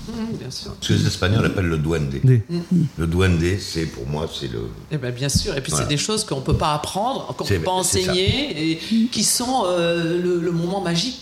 [0.09, 0.75] Mmh, bien sûr.
[0.81, 2.15] Ce que les Espagnols appellent le duende.
[2.25, 2.61] Mmh.
[2.99, 4.69] Le duende, c'est pour moi, c'est le.
[4.91, 5.57] Eh ben, bien sûr.
[5.57, 8.73] Et puis c'est des choses qu'on ne peut pas apprendre, qu'on ne peut pas enseigner,
[8.73, 11.21] et qui sont euh, le, le, moment magique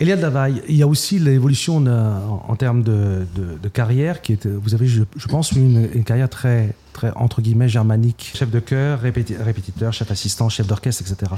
[0.00, 3.26] Elia Davaille, il y a aussi l'évolution en, termes de,
[3.70, 6.74] carrière qui est, vous avez, je, pense, une, carrière très,
[7.16, 11.30] entre guillemets germanique, chef de chœur, répétiteur, chef assistant, chef d'orchestre, etc.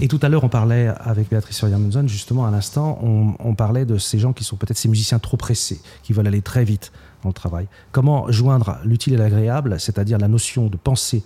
[0.00, 3.84] Et tout à l'heure, on parlait avec Béatrice Suryamunson, justement à l'instant, on, on, parlait
[3.84, 6.90] de ces gens qui sont peut-être ces musiciens trop pressés, qui veulent aller très vite
[7.22, 7.68] dans le travail.
[7.92, 11.22] Comment joindre l'utile et l'agréable, c'est-à-dire la notion de penser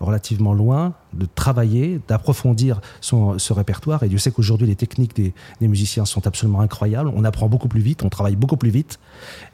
[0.00, 4.02] relativement loin, de travailler, d'approfondir ce répertoire.
[4.02, 7.10] Et Dieu sait qu'aujourd'hui, les techniques des, musiciens sont absolument incroyables.
[7.14, 8.98] On apprend beaucoup plus vite, on travaille beaucoup plus vite,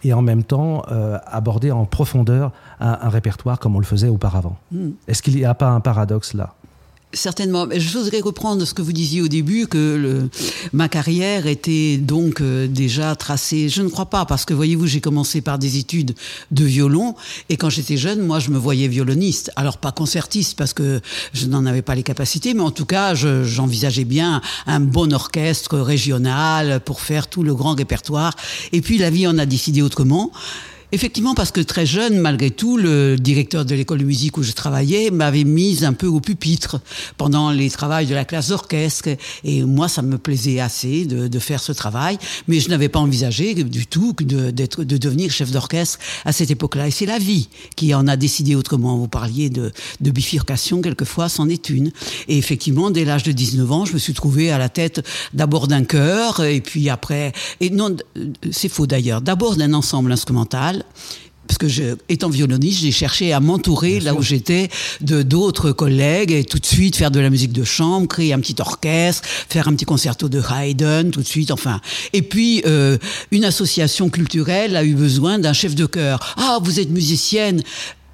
[0.05, 4.57] et en même temps, euh, aborder en profondeur un, répertoire comme on le faisait auparavant.
[4.70, 4.90] Hmm.
[5.09, 6.55] Est-ce qu'il n'y a pas un paradoxe là?
[7.14, 7.66] Certainement.
[7.70, 10.31] Je voudrais reprendre ce que vous disiez au début, que le,
[10.72, 13.68] ma carrière était donc euh, déjà tracée.
[13.68, 16.14] Je ne crois pas, parce que voyez-vous, j'ai commencé par des études
[16.51, 17.14] de violon,
[17.51, 19.51] et quand j'étais jeune, moi, je me voyais violoniste.
[19.57, 21.03] Alors pas concertiste, parce que
[21.35, 25.79] je n'en avais pas les capacités, mais en tout cas, j'envisageais bien un bon orchestre
[25.79, 28.35] régional pour faire tout le grand répertoire.
[28.72, 30.33] Et puis la vie en a décidé autrement.
[30.94, 34.52] Effectivement, parce que très jeune, malgré tout, le directeur de l'école de musique où je
[34.52, 36.83] travaillais m'avait mise un peu au pupitre
[37.16, 39.09] pendant les travaux de la classe d'orchestre.
[39.42, 43.00] Et moi, ça me plaisait assez de, de faire ce travail, mais je n'avais pas
[43.00, 46.88] envisagé du tout de, de devenir chef d'orchestre à cette époque-là.
[46.88, 48.98] Et c'est la vie qui en a décidé autrement.
[48.98, 51.90] Vous parliez de, de bifurcation, quelquefois, c'en est une.
[52.28, 55.02] Et effectivement, dès l'âge de 19 ans, je me suis trouvé à la tête
[55.33, 57.96] d'abord d'un chœur, et puis après, et non,
[58.50, 60.82] c'est faux d'ailleurs, d'abord d'un ensemble instrumental,
[61.53, 66.33] parce que je, étant violoniste, j'ai cherché à m'entourer là où j'étais de d'autres collègues
[66.33, 69.68] et tout de suite faire de la musique de chambre, créer un petit orchestre, faire
[69.68, 71.81] un petit concerto de Haydn tout de suite, enfin.
[72.12, 72.97] Et puis euh,
[73.33, 76.35] une association culturelle a eu besoin d'un chef de chœur.
[76.38, 77.62] Ah, vous êtes musicienne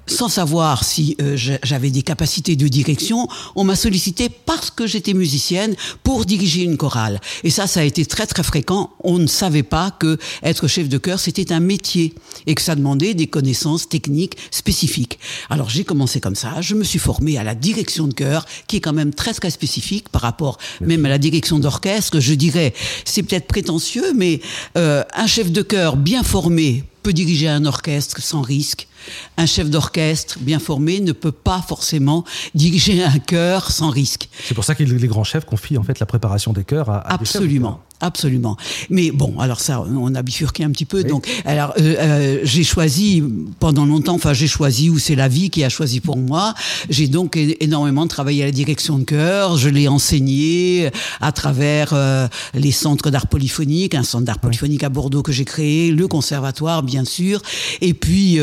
[0.09, 5.13] sans savoir si euh, j'avais des capacités de direction, on m'a sollicité parce que j'étais
[5.13, 7.19] musicienne pour diriger une chorale.
[7.43, 8.91] Et ça, ça a été très très fréquent.
[9.03, 12.13] On ne savait pas que être chef de chœur, c'était un métier
[12.47, 15.19] et que ça demandait des connaissances techniques spécifiques.
[15.49, 16.61] Alors j'ai commencé comme ça.
[16.61, 19.49] Je me suis formé à la direction de chœur, qui est quand même très très
[19.49, 22.19] spécifique par rapport même à la direction d'orchestre.
[22.19, 22.73] Je dirais,
[23.05, 24.41] c'est peut-être prétentieux, mais
[24.77, 28.88] euh, un chef de chœur bien formé peut diriger un orchestre sans risque.
[29.37, 34.29] Un chef d'orchestre bien formé ne peut pas forcément diriger un chœur sans risque.
[34.45, 37.13] C'est pour ça que les grands chefs confient en fait la préparation des chœurs à,
[37.13, 37.81] Absolument.
[38.01, 38.55] Absolument.
[38.89, 41.03] Mais bon, alors ça, on a bifurqué un petit peu.
[41.03, 43.21] Donc, alors, euh, euh, j'ai choisi
[43.59, 44.15] pendant longtemps.
[44.15, 46.53] Enfin, j'ai choisi ou c'est la vie qui a choisi pour moi.
[46.89, 49.57] J'ai donc énormément travaillé à la direction de chœur.
[49.57, 54.89] Je l'ai enseigné à travers euh, les centres d'art polyphonique, un centre d'art polyphonique à
[54.89, 57.41] Bordeaux que j'ai créé, le conservatoire, bien sûr.
[57.81, 58.39] Et puis,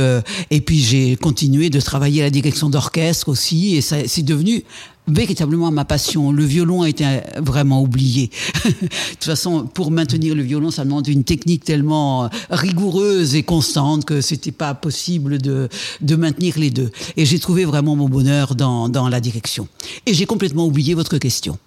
[0.50, 3.76] et puis j'ai continué de travailler à la direction d'orchestre aussi.
[3.76, 4.64] Et ça, c'est devenu
[5.08, 6.32] véritablement ma passion.
[6.32, 7.04] Le violon a été
[7.38, 8.30] vraiment oublié.
[8.64, 14.04] de toute façon, pour maintenir le violon, ça demande une technique tellement rigoureuse et constante
[14.04, 15.68] que c'était pas possible de,
[16.00, 16.90] de maintenir les deux.
[17.16, 19.68] Et j'ai trouvé vraiment mon bonheur dans, dans la direction.
[20.06, 21.58] Et j'ai complètement oublié votre question.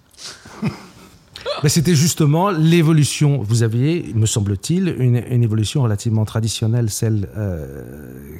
[1.62, 3.42] Ben, C'était justement l'évolution.
[3.42, 7.82] Vous aviez, me semble-t-il, une, une évolution relativement traditionnelle, celle euh,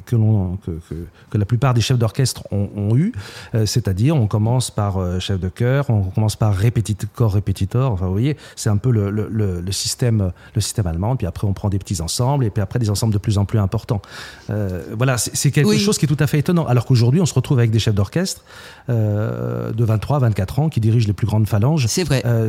[0.05, 0.95] que, l'on, que, que,
[1.29, 3.11] que la plupart des chefs d'orchestre ont, ont eu.
[3.53, 7.91] Euh, c'est-à-dire, on commence par euh, chef de chœur, on commence par répétit, corps répétiteur.
[7.91, 11.15] Enfin, vous voyez, c'est un peu le, le, le, le système, le système allemand.
[11.15, 13.45] Puis après, on prend des petits ensembles, et puis après, des ensembles de plus en
[13.45, 14.01] plus importants.
[14.49, 15.79] Euh, voilà, c'est, c'est quelque Oui.
[15.79, 16.65] chose qui est tout à fait étonnant.
[16.65, 18.43] Alors qu'aujourd'hui, on se retrouve avec des chefs d'orchestre
[18.89, 21.85] euh, de 23, 24 ans qui dirigent les plus grandes phalanges.
[21.87, 22.23] C'est vrai.
[22.25, 22.47] euh,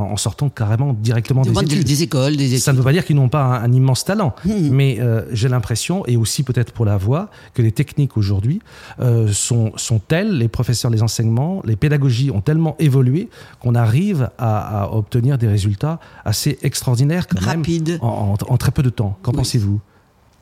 [0.00, 1.84] en sortant carrément directement des Des, études.
[1.84, 2.58] des écoles, des études.
[2.58, 4.68] Ça ne veut pas dire qu'ils n'ont pas un, un immense talent, Hmm.
[4.70, 8.60] mais euh, j'ai l'impression, et aussi peut-être pour la voix, que les techniques aujourd'hui
[9.00, 13.28] euh, sont, sont telles, les professeurs, les enseignements, les pédagogies ont tellement évolué
[13.60, 17.62] qu'on arrive à, à obtenir des résultats assez extraordinaires quand même
[18.00, 18.06] en,
[18.40, 19.18] en- en très peu de temps.
[19.22, 19.38] Qu'en Oui.
[19.38, 19.80] pensez-vous,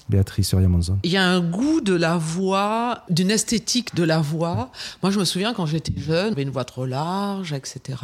[0.09, 4.71] Béatrice Uriamonzon Il y a un goût de la voix, d'une esthétique de la voix.
[5.03, 7.99] Moi, je me souviens quand j'étais jeune, j'avais une voix trop large, etc.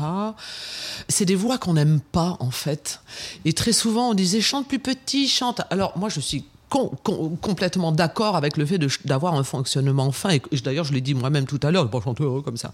[1.09, 3.01] C'est des voix qu'on n'aime pas, en fait.
[3.45, 5.61] Et très souvent, on disait chante plus petit, chante.
[5.71, 10.31] Alors, moi, je suis com- com- complètement d'accord avec le fait d'avoir un fonctionnement fin.
[10.31, 12.73] Et, d'ailleurs, je l'ai dit moi-même tout à l'heure, pas chanter euh, comme ça.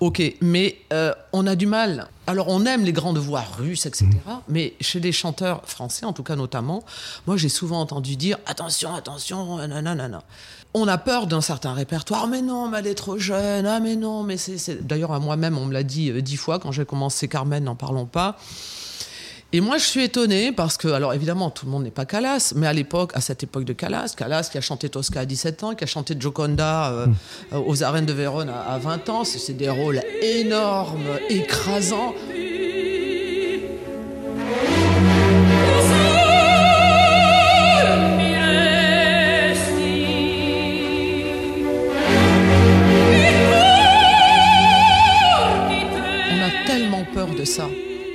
[0.00, 2.08] Ok, mais euh, on a du mal.
[2.26, 4.06] Alors, on aime les grandes voix russes, etc.
[4.48, 6.82] Mais chez les chanteurs français, en tout cas notamment,
[7.26, 10.22] moi, j'ai souvent entendu dire attention, attention, nanana.
[10.74, 12.26] On a peur d'un certain répertoire.
[12.26, 13.64] Mais non, mais elle est trop jeune.
[13.66, 14.58] Ah, mais non, mais c'est.
[14.58, 17.62] c'est- D'ailleurs, à moi-même, on me l'a dit euh, dix fois quand j'ai commencé Carmen,
[17.64, 18.36] n'en parlons pas.
[19.50, 22.52] Et moi, je suis étonnée parce que, alors évidemment, tout le monde n'est pas Calas,
[22.54, 25.64] mais à l'époque, à cette époque de Calas, Calas qui a chanté Tosca à 17
[25.64, 27.06] ans, qui a chanté Gioconda euh,
[27.54, 32.14] euh, aux arènes de Vérone à, à 20 ans, c'est c'est des rôles énormes, écrasants.
[46.30, 47.66] On a tellement peur de ça.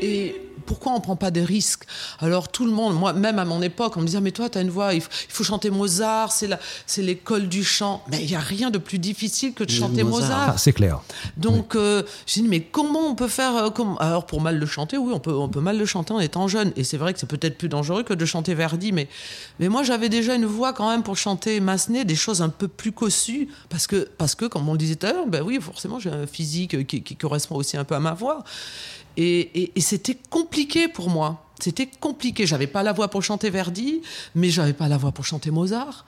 [0.04, 1.86] Et pourquoi on prend pas des risques?
[2.20, 4.58] Alors tout le monde, moi même à mon époque, on me disait mais toi tu
[4.58, 8.04] as une voix, il faut, il faut chanter Mozart, c'est la, c'est l'école du chant.
[8.10, 10.40] Mais il y a rien de plus difficile que de chanter Mozart.
[10.40, 10.60] Mozart.
[10.60, 11.02] C'est clair.
[11.38, 13.98] Donc, euh, j'ai dit, mais comment on peut faire euh, comme...
[14.00, 16.48] Alors, pour mal le chanter, oui, on peut, on peut mal le chanter en étant
[16.48, 16.72] jeune.
[16.76, 19.08] Et c'est vrai que c'est peut-être plus dangereux que de chanter Verdi, mais,
[19.60, 22.68] mais moi, j'avais déjà une voix quand même pour chanter Massenet, des choses un peu
[22.68, 25.60] plus cossues, parce que, parce que comme on le disait tout à l'heure, ben oui,
[25.62, 28.44] forcément, j'ai un physique qui, qui correspond aussi un peu à ma voix.
[29.18, 31.46] Et, et- et c'était compliqué pour moi.
[31.60, 32.46] C'était compliqué.
[32.48, 34.02] J'avais pas la voix pour chanter Verdi,
[34.36, 36.06] mais j'avais pas la voix pour chanter Mozart.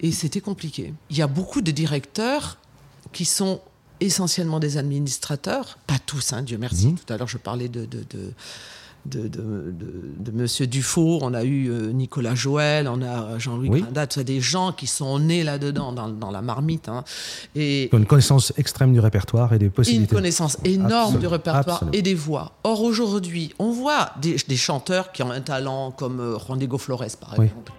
[0.00, 0.92] Et c'était compliqué.
[1.10, 2.58] Il y a beaucoup de directeurs
[3.12, 3.60] qui sont
[4.00, 6.88] essentiellement des administrateurs, pas tous, hein, Dieu merci.
[6.88, 6.98] Mhm.
[6.98, 8.32] Tout à l'heure, je parlais de, de, de,
[9.06, 13.68] de, de- de- de Monsieur Dufour, on a eu euh, Nicolas Joël, on a Jean-Louis
[13.68, 13.80] Oui.
[13.82, 16.88] Grindat, des gens qui sont nés là-dedans, dans, dans la marmite.
[16.88, 17.02] hein.
[17.56, 20.14] Et, Une connaissance extrême du répertoire et des et une possibilités.
[20.14, 21.98] connaissance énorme Absolument, du répertoire absolument.
[21.98, 22.52] et des voix.
[22.62, 26.78] Or, aujourd'hui, on voit des, des chanteurs qui ont un talent comme euh, Juan Diego
[26.78, 27.46] Flores, par Oui.
[27.46, 27.72] exemple.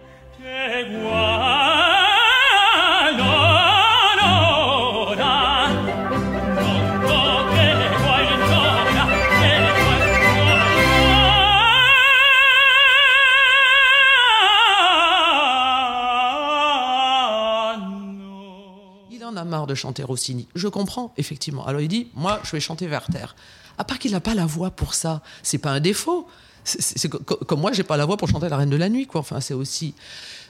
[19.44, 20.48] Marre de chanter Rossini.
[20.56, 21.66] Je comprends, effectivement.
[21.66, 23.36] Alors il dit, moi, je vais chanter Werther.
[23.78, 26.28] À part qu'il n'a pas la voix pour ça, c'est pas un défaut.
[26.64, 28.70] C'est- c'est- c'est co- co- comme moi, j'ai pas la voix pour chanter La Reine
[28.70, 29.22] de la Nuit, quoi.
[29.22, 29.96] Enfin, c'est aussi.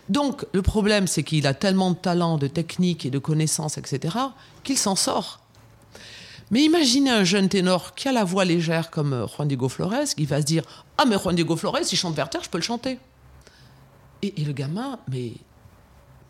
[0.09, 4.15] Donc, le problème, c'est qu'il a tellement de talent, de technique et de connaissances, etc.,
[4.63, 5.39] qu'il s'en sort.
[6.51, 10.13] Mais imaginez un jeune ténor qui a la voix légère comme euh, Juan Diego Flores,
[10.15, 10.63] qui va se dire
[10.97, 12.99] Ah, mais Juan Diego Flores, il chante Werther, je peux le chanter.
[14.21, 15.31] Et, et le gamin, mais,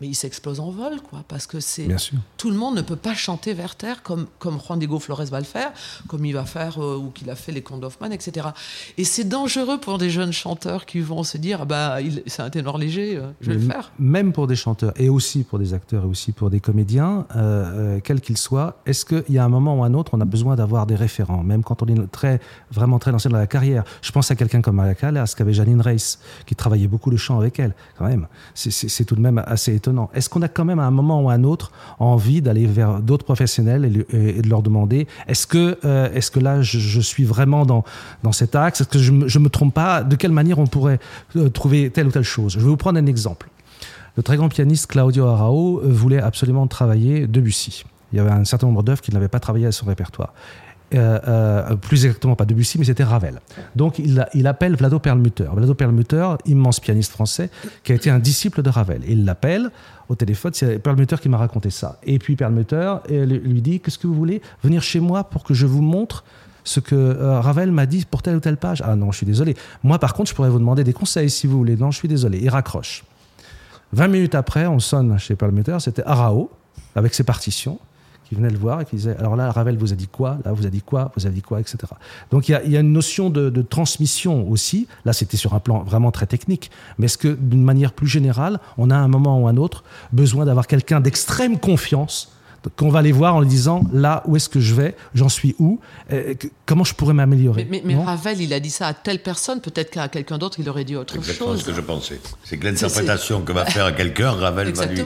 [0.04, 1.88] mais il s'explose en vol, quoi, parce que c'est.
[2.36, 5.46] Tout le monde ne peut pas chanter Werther comme, comme Juan Diego Flores va le
[5.46, 5.72] faire,
[6.08, 8.48] comme il va faire euh, ou qu'il a fait les contes d'Hoffmann, etc.
[8.98, 12.50] Et c'est dangereux pour des jeunes chanteurs qui vont se dire ah bah c'est un
[12.50, 13.92] ténor léger, euh, je vais le faire.
[13.98, 17.96] Même pour des chanteurs et aussi pour des acteurs et aussi pour des comédiens, euh,
[17.96, 20.26] euh, quels qu'ils soient, est-ce qu'il y a un moment ou un autre, on a
[20.26, 22.40] besoin d'avoir des référents, même quand on est très,
[22.70, 25.80] vraiment très lancé dans la carrière Je pense à quelqu'un comme Maria Callas, qu'avait Janine
[25.80, 28.26] Reiss, qui travaillait beaucoup le chant avec elle, quand même.
[28.54, 29.93] C'est tout de même assez étonnant.
[30.14, 33.00] Est-ce qu'on a quand même à un moment ou à un autre envie d'aller vers
[33.00, 37.24] d'autres professionnels et, de leur demander est-ce que, euh, est que là, je, je suis
[37.24, 37.84] vraiment dans,
[38.22, 38.80] dans cet axe?
[38.80, 40.02] Est-ce que je ne me, trompe pas?
[40.02, 40.98] De quelle manière on pourrait
[41.36, 42.54] euh, trouver telle ou telle chose?
[42.54, 43.48] Je vais vous prendre un exemple.
[44.16, 47.84] Le très grand pianiste Claudio Arao euh, voulait absolument travailler Debussy.
[48.12, 50.32] Il y avait un certain nombre d'œuvres qu'il n'avait pas travaillé à son répertoire.
[50.94, 53.40] Euh, euh, plus exactement pas Debussy, mais c'était Ravel.
[53.74, 55.48] Donc il, appelle Vlado Perlmutter.
[55.52, 57.50] Vlado Perlmutter, immense pianiste français,
[57.82, 59.02] qui a été un disciple de Ravel.
[59.08, 59.70] Il l'appelle
[60.08, 61.98] au téléphone, c'est Perlmutter qui m'a raconté ça.
[62.04, 65.54] Et puis Perlmutter euh, lui dit, qu'est-ce que vous voulez Venir chez moi pour que
[65.54, 66.24] je vous montre
[66.62, 68.82] ce que Ravel m'a dit pour telle ou telle page?
[68.84, 69.54] Ah non, je suis désolé.
[69.82, 71.76] Moi, par contre, je pourrais vous demander des conseils si vous voulez.
[71.76, 72.38] Non, je suis désolé.
[72.40, 73.04] Il raccroche.
[73.92, 76.50] 20 minutes après, on sonne chez Perlmutter, c'était Arao,
[76.96, 77.78] avec ses partitions,
[78.34, 80.38] qui venait le voir et qui disait Alors là, Ravel vous a dit quoi?
[80.44, 81.12] Là, vous a dit quoi?
[81.16, 81.60] Vous avez dit quoi?
[81.60, 81.78] Etc.
[82.30, 84.88] Donc il y a, y a une notion de, de transmission aussi.
[85.04, 86.70] Là, c'était sur un plan vraiment très technique.
[86.98, 89.84] Mais est-ce que, d'une manière plus générale, on a à un moment ou un autre
[90.12, 92.32] besoin d'avoir quelqu'un d'extrême confiance
[92.76, 95.54] qu'on va aller voir en lui disant là où est-ce que je vais, j'en suis
[95.58, 95.80] où,
[96.12, 97.66] euh, que- comment je pourrais m'améliorer.
[97.70, 100.38] Mais, mais- mais Non Ravel, il a dit ça à telle personne, peut-être qu'à quelqu'un
[100.38, 101.60] d'autre, il aurait dit autre Exactement chose.
[101.60, 102.20] ce que je pensais.
[102.44, 105.02] C'est que l'interprétation que va faire quelqu'un, Ravel va lui,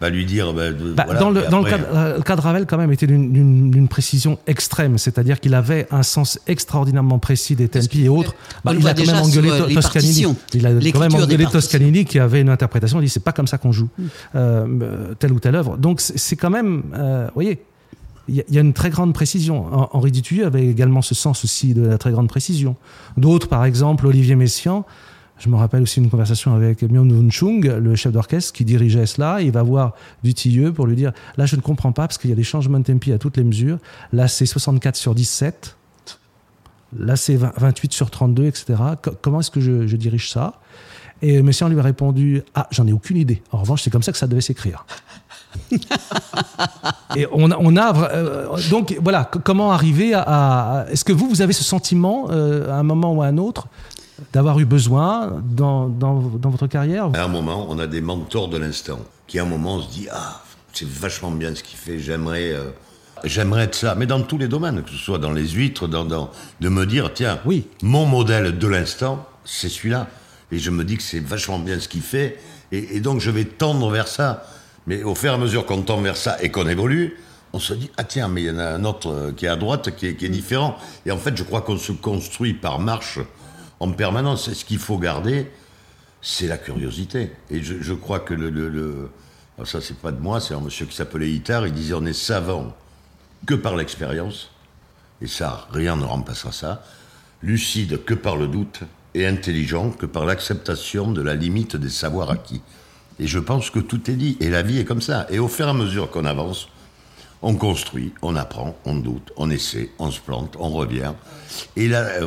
[0.00, 0.52] va lui dire.
[0.52, 0.64] bah,
[0.96, 3.06] Bah, voilà, dans le, dans cas, de- euh, le cas de Ravel, quand même, était
[3.06, 4.98] d'une- précision extrême.
[4.98, 8.34] C'est-à-dire qu'il avait un sens extraordinairement précis des tempi et autres.
[8.64, 10.26] On le il a quand même engueulé euh, To- les Toscanini.
[10.54, 11.46] Il a quand même engueulé.
[11.46, 13.00] Toscanini qui avait une interprétation.
[13.00, 14.04] Il dit c'est pas comme ça qu'on joue Mm.
[14.34, 15.76] euh, euh, telle ou telle œuvre.
[15.78, 17.62] Donc c'est c'est quand même, euh, vous voyez.
[18.30, 19.66] Il y, a- une très grande précision.
[19.72, 22.76] Hen- Henri Dutilleux avait également ce sens aussi de la très grande précision.
[23.16, 24.84] D'autres, par exemple, Olivier Messiaen,
[25.38, 29.06] je me rappelle aussi une conversation avec Myung Wun Chung, le chef d'orchestre qui dirigeait
[29.06, 29.40] cela.
[29.40, 32.32] Il va voir Dutilleux pour lui dire Là, je ne comprends pas parce qu'il y
[32.32, 33.78] a des changements de tempi à toutes les mesures.
[34.12, 35.76] Là, c'est 64 sur 17.
[36.98, 38.74] Là, c'est 20 28 sur 32, etc.
[39.00, 40.60] Co- comment est-ce que je, je dirige ça?
[41.22, 43.42] Et Messiaen lui a répondu Ah, j'en ai aucune idée.
[43.52, 44.86] En revanche, c'est comme ça que ça devait s'écrire.
[47.16, 50.22] Et on a, on a vra- euh, donc voilà, comment arriver à.
[50.82, 53.38] à- Est-ce que vous, vous avez ce sentiment euh, à un moment ou à un
[53.38, 53.66] autre
[54.32, 57.10] d'avoir eu besoin dans, dans, dans votre carrière?
[57.14, 59.90] À un moment, on a des mentors de l'instant qui, à un moment, on se
[59.90, 62.52] dit Ah, c'est vachement bien ce qu'il fait, j'aimerais.
[62.52, 62.70] euh,
[63.24, 66.04] J'aimerais être ça, mais dans tous les domaines, que ce soit dans les huîtres, dans,
[66.04, 66.30] dans-
[66.60, 67.66] de me dire, tiens, Oui.
[67.82, 70.06] mon modèle de l'instant, c'est celui-là.
[70.52, 72.38] Et je me dis que c'est vachement bien ce qu'il fait,
[72.70, 74.44] et, et donc je vais tendre vers ça.
[74.88, 77.18] Mais au fur et à mesure qu'on tend vers ça et qu'on évolue,
[77.52, 79.48] on se dit, ah tiens, mais il y en a un autre euh, qui est
[79.48, 80.78] à droite, qui est, différent.
[81.04, 83.18] Et en fait, je crois qu'on se construit par marche
[83.80, 84.48] en permanence.
[84.48, 85.50] Et ce qu'il faut garder,
[86.22, 87.32] c'est la curiosité.
[87.50, 88.48] Et je, crois que le.
[88.48, 89.10] le,
[89.64, 91.66] ça, c'est pas de moi, c'est un monsieur qui s'appelait Itard.
[91.66, 92.74] Il disait on est savant
[93.44, 94.50] que par l'expérience.
[95.20, 96.82] Et ça, rien ne remplacera ça.
[97.42, 98.80] Lucide que par le doute.
[99.14, 102.62] Et intelligent que par l'acceptation de la limite des savoirs acquis.
[103.20, 104.36] Et je pense que tout est dit.
[104.40, 105.26] Et la vie est comme ça.
[105.30, 106.68] Et au fur et à mesure qu'on avance,
[107.42, 111.12] on construit, on apprend, on doute, on essaie, on se plante, on revient.
[111.76, 112.26] Et là, euh,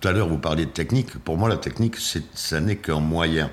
[0.00, 1.16] tout à l'heure, vous parliez de technique.
[1.18, 1.96] Pour moi, la technique,
[2.34, 3.50] ça n'est qu'un moyen.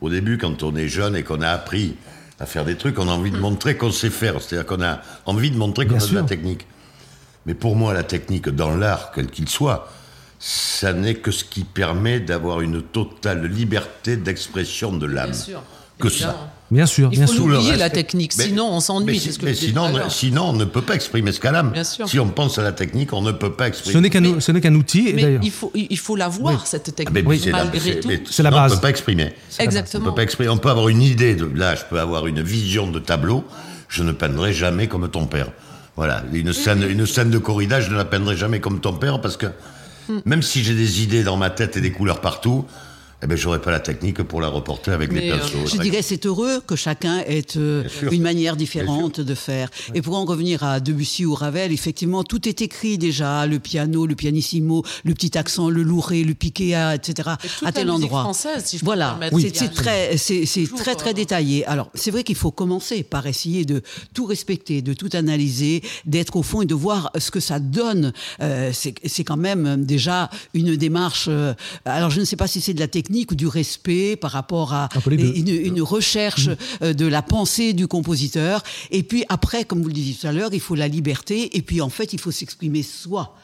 [0.00, 1.96] Au début, quand on est jeune et qu'on a appris
[2.38, 4.40] à faire des trucs, on a envie de montrer qu'on sait faire.
[4.40, 6.66] C'est-à-dire qu'on a envie de montrer qu'on a de la technique.
[7.46, 9.88] Mais pour moi, la technique dans l'art, quel qu'il soit,
[10.38, 15.30] ça n'est que ce qui permet d'avoir une totale liberté d'expression de l'âme.
[15.30, 15.62] Bien sûr.
[16.08, 16.50] Que ça.
[16.70, 17.44] Bien sûr, Il bien faut sûr.
[17.44, 19.20] Oublier reste- la technique, Mais- sinon on s'ennuie.
[19.20, 21.62] Si- sinon, sinon, on ne peut pas exprimer ce qu'elle a.
[21.62, 22.08] Bien sûr.
[22.08, 23.92] Si on pense à la technique, on ne peut pas exprimer.
[23.94, 25.40] Ce n'est qu'un ou- ce n'est qu'un outil, Mais d'ailleurs.
[25.44, 28.08] il faut, il faut la voir, cette Ah, mais technique, c'est la- malgré c'est- tout.
[28.08, 28.72] mais C'est la base.
[28.72, 29.32] On ne peut pas exprimer.
[29.60, 30.04] On Exactement.
[30.06, 30.48] peut pas exprimer.
[30.48, 31.48] On peut avoir une idée de.
[31.54, 33.44] Là, je peux avoir une vision de tableau.
[33.88, 35.48] Je ne peindrai jamais comme ton père.
[35.96, 39.20] Voilà, une scène, une scène de corrida, je ne la peindrai jamais comme ton père
[39.20, 39.46] parce que
[40.08, 40.18] Hmm.
[40.24, 42.64] même si j'ai des idées dans ma tête et des couleurs partout,
[43.24, 45.66] eh ben, j'aurais pas la technique pour la reporter avec Mais, les euh, pinceaux.
[45.66, 49.70] Je dirais c'est heureux que chacun ait euh, une manière différente de faire.
[49.94, 54.06] Et pour en revenir à Debussy ou Ravel, effectivement, tout est écrit déjà, le piano,
[54.06, 57.30] le pianissimo, le petit accent, le louré, le piqué, etc.
[57.62, 58.20] Et à tel la endroit.
[58.20, 60.44] française, si je peux me voilà, c'est très, c'est
[60.76, 61.64] très très euh, détaillé.
[61.64, 63.80] Alors c'est vrai qu'il faut commencer par essayer de
[64.12, 68.12] tout respecter, de tout analyser, d'être au fond et de voir ce que ça donne.
[68.42, 71.26] Euh, c'est c'est quand même déjà une démarche.
[71.28, 71.54] euh,
[71.86, 74.72] alors je ne sais pas si c'est de la technique ou du respect par rapport
[74.72, 76.48] à une, une recherche
[76.82, 78.62] euh, de la pensée du compositeur.
[78.90, 81.56] Et puis après, comme vous le disiez tout à l'heure, il faut la liberté.
[81.56, 83.34] Et puis en fait, il faut s'exprimer soi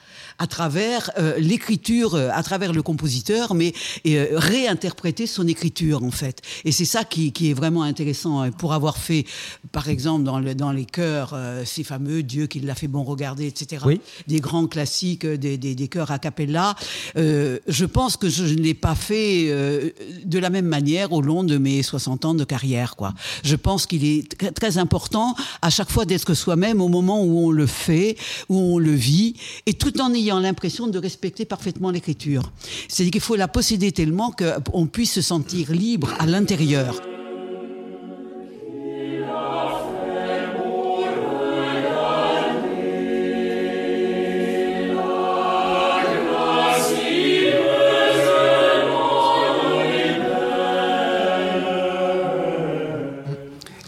[0.41, 3.75] à travers euh, l'écriture, euh, à travers le compositeur, mais
[4.07, 6.41] euh, réinterpréter son écriture en fait.
[6.65, 9.27] Et c'est ça qui, qui est vraiment intéressant euh, pour avoir fait,
[9.71, 13.05] par exemple, dans, le, dans les chœurs, euh, ces fameux Dieu qui l'a fait bon
[13.05, 13.83] regarder, etc.
[13.87, 14.01] Oui.
[14.29, 16.75] Des grands classiques, des, des, des chœurs a cappella.
[17.19, 19.91] Euh, je pense que je, ne l'ai pas fait euh,
[20.25, 22.97] de la même manière au long de mes 60 ans de carrière.
[22.97, 23.13] Quoi.
[23.45, 27.51] Je pense qu'il est très important à chaque fois d'être soi-même au moment où on
[27.51, 28.17] le fait,
[28.49, 29.35] où on le vit,
[29.67, 32.53] et tout en ayant l'impression de respecter parfaitement l'écriture.
[32.89, 37.01] C'est-à-dire qu'il faut la posséder tellement qu'on puisse se sentir libre à l'intérieur.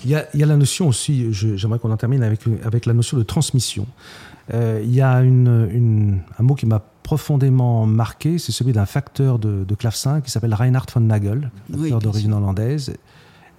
[0.05, 3.23] Il y, a, la notion aussi, j'aimerais qu'on en termine avec, avec la notion de
[3.23, 3.87] transmission.
[4.53, 8.87] Euh, Il y a une- une- un mot qui m'a profondément marqué, c'est celui d'un
[8.87, 12.93] facteur de, de clavecin qui s'appelle Reinhard von Nagel, facteur d'origine hollandaise,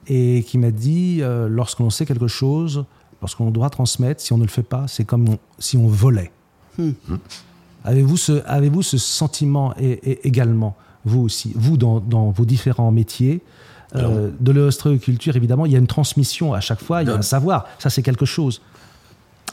[0.08, 2.86] et qui m'a dit euh, lorsqu'on sait quelque chose,
[3.22, 6.32] lorsqu'on doit transmettre, si on ne le fait pas, c'est comme on- si on volait.
[7.86, 10.76] Avez-vous ce, avez ce sentiment et, et également,
[11.06, 13.42] vous aussi, vous dans, dans vos différents métiers?
[13.96, 17.14] Euh, de l'ostéoculture, évidemment, il y a une transmission à chaque fois, il y a
[17.20, 18.62] un savoir, ça c'est quelque chose.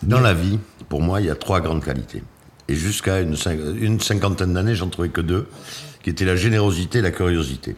[0.02, 2.22] Dans la vie, pour moi, il y a trois grandes qualités.
[2.68, 3.36] Et jusqu'à une,
[3.80, 5.46] une cinquantaine d'années, j'en trouvais que deux,
[6.02, 7.76] qui étaient la générosité et la curiosité.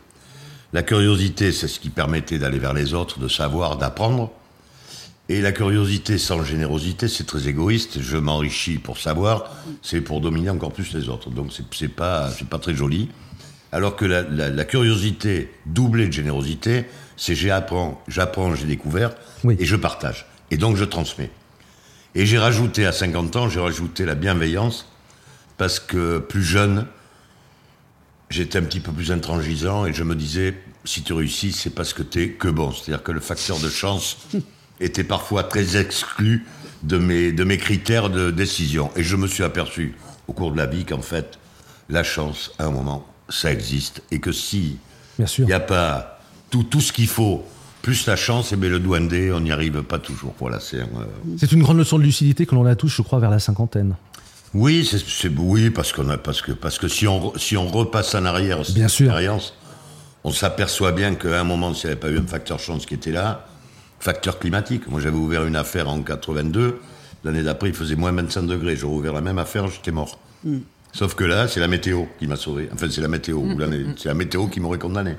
[0.72, 4.30] La curiosité, c'est ce qui permettait d'aller vers les autres, de savoir, d'apprendre.
[5.28, 8.00] Et la curiosité sans générosité, c'est très égoïste.
[8.00, 9.50] Je m'enrichis pour savoir,
[9.82, 11.30] c'est pour dominer encore plus les autres.
[11.30, 13.08] Donc c'est pas, pas très joli.
[13.70, 16.84] Alors que la, la- la curiosité doublée de générosité,
[17.16, 19.12] c'est j'apprends, j'apprends, j'ai découvert,
[19.44, 19.56] Oui.
[19.58, 20.26] et je partage.
[20.50, 21.30] Et donc je transmets.
[22.14, 24.86] Et j'ai rajouté à 50 ans, j'ai rajouté la bienveillance,
[25.56, 26.86] parce que plus jeune,
[28.28, 30.54] j'étais un petit peu plus intransigeant et je me disais,
[30.84, 32.72] si tu réussis, c'est parce que t'es que bon.
[32.72, 34.18] C'est-à-dire que le facteur de chance
[34.80, 36.46] était parfois très exclu
[36.82, 38.90] de mes, de mes critères de décision.
[38.96, 39.94] Et je me suis aperçu
[40.28, 41.38] au cours de la vie qu'en fait,
[41.88, 44.02] la chance, à un moment, ça existe.
[44.10, 44.78] Et que si
[45.18, 47.46] il n'y a pas tout, tout ce qu'il faut,
[47.82, 50.34] plus la chance, et bien le douandé, on n'y arrive pas toujours.
[50.38, 50.78] Voilà, c'est...
[50.80, 50.84] euh,
[51.38, 53.96] C'est une grande leçon de lucidité que l'on a tous, je crois, vers la cinquantaine.
[54.54, 57.66] Oui, c'est, c'est- oui, parce qu'on a, parce que, parce que si on, si on
[57.68, 59.06] repasse en arrière cette Bien sûr.
[59.06, 59.54] expérience,
[60.24, 62.94] on s'aperçoit bien qu'à un moment, s'il n'y avait pas eu un facteur chance qui
[62.94, 63.46] était là,
[63.98, 64.88] facteur climatique.
[64.88, 66.78] Moi, j'avais ouvert une affaire en 82.
[67.24, 68.76] L'année d'après, il faisait moins 25 degrés.
[68.76, 70.18] J'aurais ouvert la même affaire, j'étais mort.
[70.92, 72.68] Sauf que là, c'est la météo qui m'a sauvé.
[72.74, 73.38] Enfin, c'est la météo.
[73.38, 75.14] ou l'année- C'est la météo qui m'aurait condamné.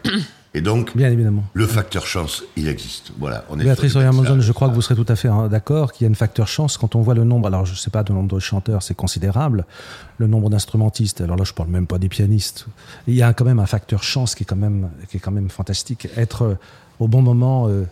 [0.55, 1.43] Et donc, Bien évidemment.
[1.53, 3.11] le facteur chance, il existe.
[3.17, 3.43] Voilà.
[3.49, 4.39] On est Béatrice ça.
[4.39, 6.47] je crois que vous serez tout à fait hein, d'accord qu'il y a une facteur
[6.47, 8.83] chance quand on voit le nombre, alors je ne sais pas, de nombre de chanteurs,
[8.83, 9.65] c'est considérable,
[10.19, 12.67] le nombre d'instrumentistes, alors là je parle même pas des pianistes,
[13.07, 15.31] il y a quand même un facteur chance qui est quand même, qui est quand
[15.31, 16.07] même fantastique.
[16.17, 16.55] Être euh,
[16.99, 17.85] au bon moment, euh,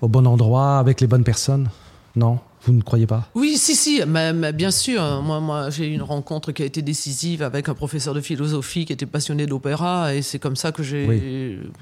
[0.00, 1.68] au bon endroit, avec les bonnes personnes,
[2.16, 2.40] non?
[2.66, 3.28] Vous ne croyez pas?
[3.34, 5.02] Oui, si, si, mais, mais bien sûr.
[5.22, 8.86] Moi, moi j'ai eu une rencontre qui a été décisive avec un professeur de philosophie
[8.86, 11.06] qui était passionné d'opéra, et c'est comme ça que j'ai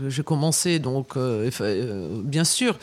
[0.00, 0.22] Oui.
[0.24, 0.78] commencé.
[0.80, 2.76] Donc, euh, euh, bien sûr.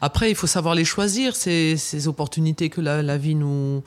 [0.00, 3.82] Après, il faut savoir les choisir, ces, ces opportunités que la, la vie nous.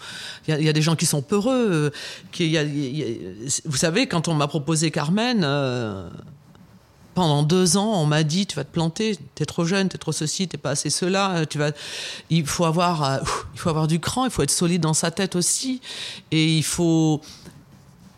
[0.48, 1.68] Il y, a- il y a des gens qui sont peureux.
[1.72, 1.90] euh,
[2.32, 5.42] qui, y a- il y a- vous savez, quand on m'a proposé Carmen.
[5.44, 6.08] euh,
[7.16, 10.12] pendant deux ans, on m'a dit tu vas te planter, t'es trop jeune, t'es trop
[10.12, 11.38] ceci, t'es pas assez cela.
[11.38, 11.72] euh, Tu vas,
[12.30, 13.18] il faut avoir, euh,
[13.56, 15.82] il faut avoir du cran, il faut être solide dans sa tête aussi,
[16.32, 17.22] et il faut,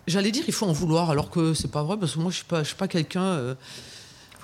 [0.07, 2.37] j'allais dire, il faut en vouloir, alors que c'est pas vrai parce que moi je
[2.37, 3.21] suis pas, je suis pas quelqu'un.
[3.23, 3.55] euh,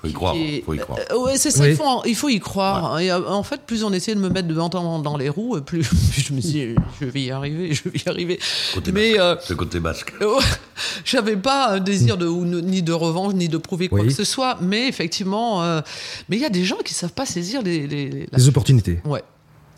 [0.04, 0.34] Faut y croire.
[0.34, 0.98] qui est- Faut y croire.
[1.10, 1.62] Euh, ouais, c'est ça.
[1.64, 1.70] Oui.
[1.70, 2.98] Il, faut, en- il faut y croire.
[3.00, 5.60] Et, euh, en fait, plus on essayait de me mettre devant dans, dans les roues,
[5.66, 5.82] plus,
[6.12, 8.38] je me dis je vais y arriver, je vais y arriver.
[8.74, 9.48] Côté Mais euh, basque.
[9.48, 10.14] Ce côté basque.
[11.04, 14.08] J'avais pas un désir de ou ne- ni de revanche ni de prouver quoi Oui.
[14.08, 15.80] que ce soit, mais effectivement, euh,
[16.28, 18.48] mais il y a des gens qui savent pas saisir les, les- les- la, Les
[18.48, 19.00] opportunités.
[19.04, 19.22] ouais,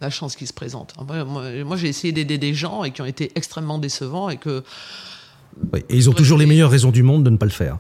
[0.01, 0.95] la chance qui se présente.
[1.07, 4.37] Moi, moi, moi, j'ai essayé d'aider des gens et qui ont été extrêmement décevants et
[4.37, 4.63] que
[5.73, 5.81] Oui.
[5.89, 7.79] Et ils ont toujours les meilleures raisons du monde de ne pas le faire.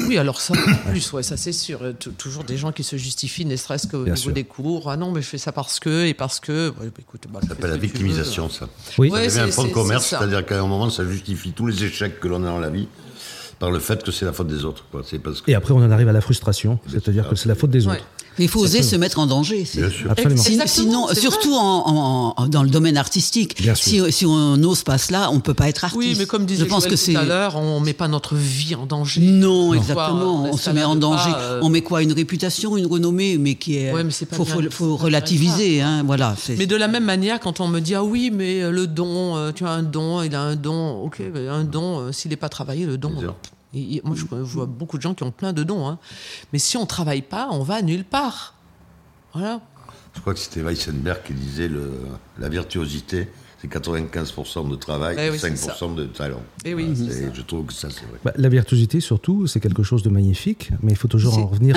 [0.00, 1.82] Oui, alors ça, en plus, ouais, ça c'est sûr.
[1.82, 4.32] Euh, t- Toujours des gens qui se justifient, ne serait-ce qu'au niveau sûr.
[4.32, 4.90] des cours.
[4.90, 6.68] Ah non, mais je fais ça parce que et parce que.
[6.70, 8.68] Ouais, bah, écoute, bah, Ça s'appelle la victimisation, ça.
[8.98, 9.10] Oui.
[9.10, 11.84] Ouais, Ça devient un fonds de commerce, c'est-à-dire qu'à un moment, ça justifie tous les
[11.84, 12.88] échecs que l'on a dans la vie
[13.58, 14.84] par le fait que c'est la faute des autres.
[14.90, 15.00] quoi.
[15.02, 15.50] C'est parce que...
[15.50, 17.94] Et après, on en arrive à la frustration, c'est-à-dire que c'est la faute des Ouais.
[17.94, 18.04] autres.
[18.38, 19.66] Mais il faut oser se mettre en danger.
[19.74, 20.10] Bien sûr.
[20.10, 20.42] Absolument.
[20.42, 24.12] Si- Exactement, sinon, surtout en, en- dans le domaine artistique, Bien si, sûr.
[24.12, 25.98] si on n'ose pas cela, on peut pas être artiste.
[25.98, 28.08] Oui, mais comme disait je pense Joël que tout c'est à l'heure, on met pas
[28.08, 29.20] notre vie en danger.
[29.22, 30.44] non, exactement.
[30.44, 31.30] on On se met en danger.
[31.30, 32.02] pas, euh, On met quoi?
[32.02, 33.92] Une réputation, une renommée, mais qui est.
[33.92, 36.02] Ouais, mais c'est pas faut, bien, faut, c'est faut pas relativiser, hein.
[36.06, 36.34] Voilà.
[36.58, 39.36] Mais de la même manière, quand on me dit ah oui, mais euh, le don,
[39.36, 42.36] euh, tu as un don, il a un don, ok, mais un don, s'il n'est
[42.36, 43.12] pas travaillé, le don.
[44.04, 45.98] Moi, je vois beaucoup de gens qui ont plein de dons, hein.
[46.52, 48.54] mais si on travaille pas, on va nulle part.
[49.32, 49.60] Voilà.
[50.14, 51.92] Je crois que c'était Weissenberg qui disait le,
[52.38, 53.28] la virtuosité,
[53.60, 56.42] c'est 95% de travail Eh et oui, c'est 5% de talent.
[56.64, 58.18] Eh oui, Voilà, je trouve que ça, c'est vrai.
[58.24, 61.46] Bah, la virtuosité, surtout, c'est quelque chose de magnifique, mais il faut toujours C'est en
[61.46, 61.76] revenir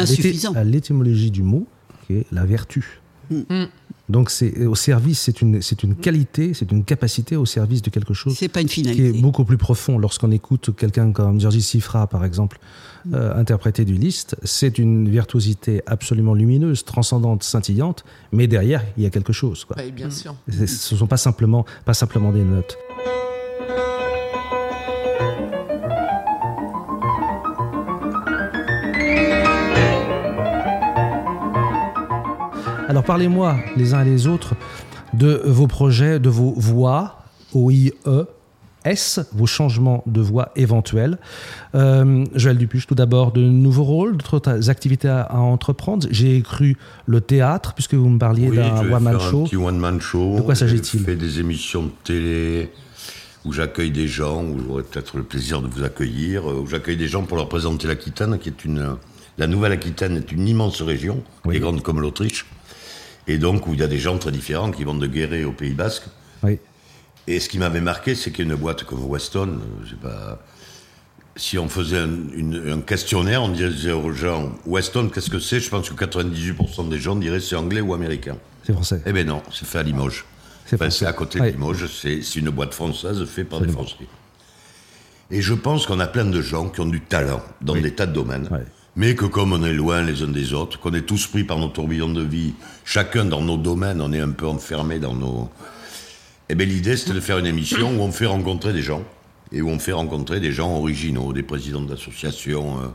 [0.56, 1.68] à l'étymologie du mot,
[2.08, 3.02] qui est la vertu.
[3.30, 3.66] Mm.
[4.10, 7.90] Donc, c'est au service, c'est une, c'est une qualité, c'est une capacité au service de
[7.92, 9.22] quelque chose C'est pas une qui est finalité.
[9.22, 9.98] beaucoup plus profond.
[10.00, 12.60] Lorsqu'on écoute quelqu'un comme Georgi Sifra, par exemple,
[13.06, 13.14] Mm.
[13.16, 18.04] euh, interpréter du Liszt, c'est une virtuosité absolument lumineuse, transcendante, scintillante,
[18.34, 19.64] mais derrière, il y a quelque chose.
[19.64, 19.78] Quoi.
[19.78, 20.36] Bah, bien sûr.
[20.50, 22.78] C'est- Ce ne sont pas simplement, pas simplement des notes.
[32.90, 34.56] Alors parlez-moi les uns et les autres
[35.14, 37.20] de vos projets, de vos voix
[37.54, 38.26] O-I-E.
[38.86, 41.18] S, vos changements de voix éventuels.
[41.76, 46.08] Euh, Joël Dupuche, tout d'abord, de nouveaux rôles, d'autres activités à, à entreprendre.
[46.12, 49.44] J'ai cru le théâtre, puisque vous me parliez Oui, d'un one-man faire un show.
[49.44, 50.38] petit one-man show.
[50.38, 51.02] De quoi s'agit-il?
[51.02, 52.72] Je fais des émissions de télé
[53.44, 56.98] où j'accueille des gens, où j'aurai peut-être le plaisir de vous accueillir, euh, où j'accueille
[56.98, 58.96] des gens pour leur présenter l'Aquitaine, qui est une...
[59.38, 61.58] La Nouvelle-Aquitaine est une immense région, Oui.
[61.58, 62.46] est grande comme l'Autriche,
[63.30, 65.52] et donc où il y a des gens très différents qui vont de Guéret au
[65.52, 66.04] Pays Basque.
[66.44, 66.60] Oui.
[67.28, 70.40] Et ce qui m'avait marqué, c'est qu'il y a une boîte comme Weston, euh, pas...
[71.36, 75.60] Si on faisait un, une- un questionnaire, on disait aux gens Weston, qu'est-ce que c'est?
[75.60, 78.36] Je pense que 98% des gens diraient c'est anglais ou américain.
[78.66, 79.02] C'est français.
[79.06, 80.26] Eh bien non, c'est fait à Limoges.
[80.66, 81.46] C'est Enfin, à côté de.
[81.46, 83.96] Limoges, c'est c'est une boîte française faite par des Français.
[85.32, 88.06] Et je pense qu'on a plein de gens qui ont du talent dans des tas
[88.08, 88.66] de domaines, Ouais.
[89.00, 91.58] Mais que comme on est loin les uns des autres, qu'on est tous pris par
[91.58, 95.50] nos tourbillons de vie, chacun dans nos domaines, on est un peu enfermés dans nos...
[96.50, 99.06] Eh bien l'idée c'était de faire une émission où on fait rencontrer des gens,
[99.54, 102.88] et où on fait rencontrer des gens originaux, des présidents d'associations euh,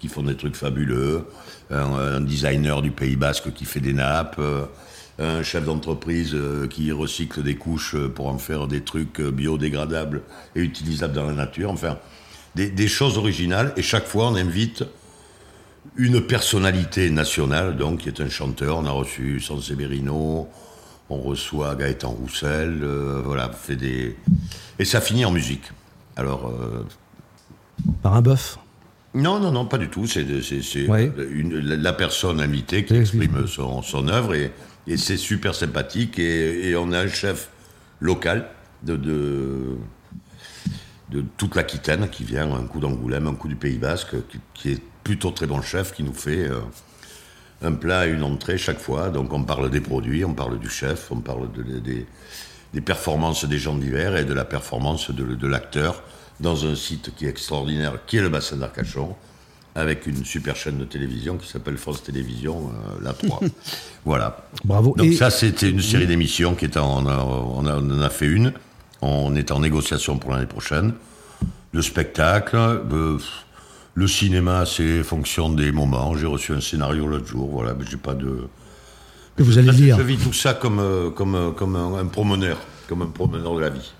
[0.00, 1.28] qui font des trucs fabuleux,
[1.70, 4.64] un, designer du Pays Basque qui fait des nappes, euh,
[5.20, 10.22] un chef d'entreprise euh, qui recycle des couches pour en faire des trucs biodégradables
[10.56, 11.98] et utilisables dans la nature, enfin,
[12.56, 14.82] des, des choses originales, et chaque fois on invite
[15.96, 18.78] une personnalité nationale, donc, qui est un chanteur.
[18.78, 20.48] On a reçu Sanseverino,
[21.10, 24.16] on reçoit Gaëtan Roussel, euh, voilà, fait des...
[24.78, 25.70] Et ça finit en musique.
[26.16, 26.84] Alors, euh,
[28.02, 28.58] Par un bœuf?
[29.14, 30.06] non, non, non, pas du tout.
[30.06, 34.50] C'est la la personne invitée qui exprime son, son œuvre et,
[34.86, 36.18] et c'est super sympathique.
[36.18, 37.50] Et, et on a un chef
[38.00, 38.48] local
[38.82, 39.76] de, de,
[41.10, 44.70] de toute l'Aquitaine qui vient, un coup d'Angoulême, un coup du Pays Basque, qui, qui
[44.70, 46.60] est plutôt très bon chef, qui nous fait euh,
[47.62, 49.08] un plat et une entrée chaque fois.
[49.10, 52.06] Donc on parle des produits, on parle du chef, on parle de- de- des,
[52.74, 56.02] des performances des gens d'hiver et de la performance de, de l'acteur
[56.40, 59.14] dans un site qui est extraordinaire, qui est le bassin d'Arcachon,
[59.74, 63.40] avec une super chaîne de télévision qui s'appelle France Télévisions, euh, la 3.
[64.04, 64.44] voilà.
[64.64, 64.94] Bravo.
[64.96, 67.90] Donc Et- ça, c'était une série d'émissions qui est en, on, a, on a- on
[67.90, 68.52] en a fait une.
[69.00, 70.92] On est en négociation pour l'année prochaine.
[71.72, 73.18] Le spectacle, euh,
[73.94, 76.16] le cinéma, c'est fonction des moments.
[76.16, 78.48] J'ai reçu un scénario l'autre jour, voilà, mais j'ai pas de.
[79.36, 79.96] que vous allez lire.
[79.98, 83.54] Je vis tout ça comme, euh, comme, euh, comme un, un promeneur, comme un promeneur
[83.54, 83.92] de la vie.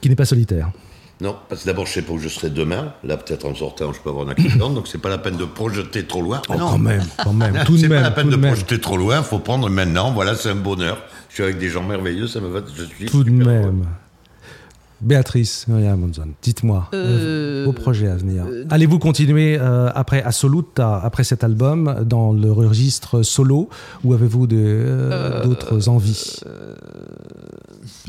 [0.00, 0.70] Qui n'est pas solitaire.
[1.20, 2.92] Non, parce que d'abord, je sais pas où je serai demain.
[3.04, 5.44] Là, peut-être en sortant, je peux avoir un accident, donc c'est pas la peine de
[5.44, 6.42] projeter trop loin.
[6.48, 7.62] Oh, non, quand même, quand même.
[7.66, 8.02] Tout c'est même.
[8.02, 8.52] pas la peine de même.
[8.52, 9.22] projeter trop loin.
[9.22, 10.10] Faut prendre maintenant.
[10.12, 10.98] Voilà, c'est un bonheur.
[11.28, 12.60] Je suis avec des gens merveilleux, ça me va.
[12.76, 13.72] Je suis Tout de heureux.
[15.04, 18.46] Béatrice Monzon, dites-moi Euh, vos projets à venir.
[18.70, 23.68] Allez-vous continuer euh, après Assoluta, après cet album, dans le registre solo,
[24.02, 26.40] ou avez-vous euh, d'autres envies?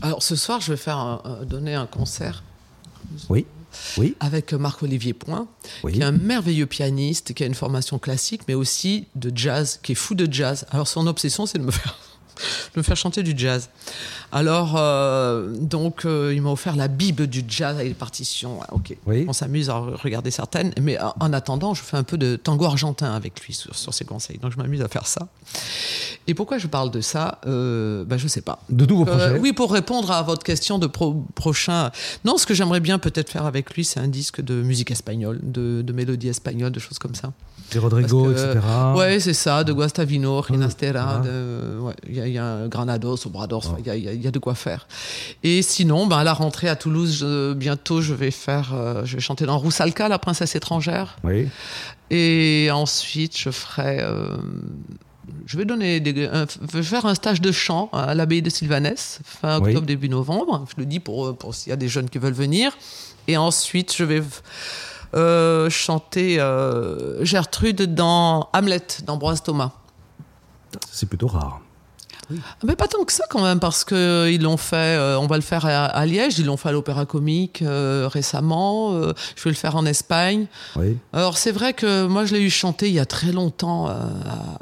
[0.01, 2.43] Alors ce soir, je vais faire un- donner un concert
[3.29, 3.45] Oui,
[3.97, 5.47] oui, avec Marc-Olivier Point,
[5.83, 5.91] Oui.
[5.93, 9.91] qui est un merveilleux pianiste, qui a une formation classique, mais aussi de jazz, qui
[9.91, 10.65] est fou de jazz.
[10.71, 11.97] Alors son obsession, c'est de me faire,
[12.73, 13.69] de me faire chanter du jazz.
[14.31, 18.59] Alors, euh, donc, euh, il m'a offert la Bible du jazz avec les partitions.
[18.63, 19.25] Ah, ok, Oui.
[19.27, 22.65] on s'amuse à regarder certaines, mais en- en attendant, je fais un peu de tango
[22.65, 24.37] argentin avec lui sur, sur ses conseils.
[24.39, 25.27] Donc, je m'amuse à faire ça.
[26.27, 28.59] Et pourquoi je parle de ça euh, ben, Je sais pas.
[28.69, 29.37] de nouveaux projets.
[29.39, 31.91] oui, pour répondre à votre question de pro- prochain.
[32.25, 35.39] Non, ce que j'aimerais bien peut-être faire avec lui, c'est un disque de musique espagnole,
[35.43, 37.31] de, de mélodie espagnole, de choses comme ça.
[37.71, 38.59] Des Rodrigo, que, etc.
[38.95, 41.19] Ouais, c'est ça, de Guastavino, Rinastera, voilà.
[41.23, 44.07] de- ouais, il y, a- il y a Granados, Obrados, il y, a- il y
[44.07, 44.87] a- il y a de quoi faire.
[45.43, 49.15] Et sinon, ben, à la rentrée à Toulouse, je- bientôt, je vais faire, euh, je
[49.15, 51.17] vais chanter dans Roussalka, la princesse étrangère.
[51.23, 51.47] Oui,
[52.11, 53.97] Et ensuite, je ferai.
[53.99, 54.37] euh,
[55.47, 58.49] je vais donner des, un- je vais faire un stage de chant à l'abbaye de
[58.51, 59.69] Sylvanès, fin Oui.
[59.69, 60.65] octobre, début novembre.
[60.69, 62.77] Je le dis pour, pour s'il y a des jeunes qui veulent venir.
[63.27, 64.21] Et ensuite, je vais
[65.15, 69.71] euh, chanter euh, Gertrude dans Hamlet, d'Ambroise Thomas.
[70.91, 71.59] c'est plutôt rare.
[72.63, 74.75] Mais pas tant que ça quand même, parce que ils l'ont fait.
[74.97, 78.09] euh, on va le faire à, à Liège, ils l'ont fait à l'Opéra Comique euh,
[78.11, 78.93] récemment.
[78.95, 80.47] euh, je vais le faire en Espagne.
[80.75, 83.87] Oui, Alors c'est vrai que moi je l'ai eu chanté il y a très longtemps
[83.89, 83.91] euh,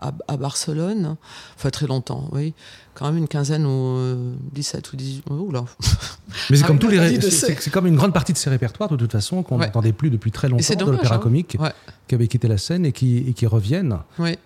[0.01, 1.15] à, à- à Barcelone.
[1.57, 2.53] Enfin très longtemps, oui.
[2.95, 5.23] Quand même une quinzaine ou euh, 17 ou 18.
[5.31, 5.65] Oh là.
[6.49, 8.89] mais c'est Ah comme oui, tous les, c'est, comme une grande partie de ces répertoires
[8.89, 9.65] de toute façon qu'on Ouais.
[9.65, 11.19] n'entendait plus depuis très longtemps de l'opéra hein.
[11.19, 11.71] comique, Ouais,
[12.07, 13.97] qui avait quitté la scène et qui, et qui reviennent.
[14.19, 14.37] ouais.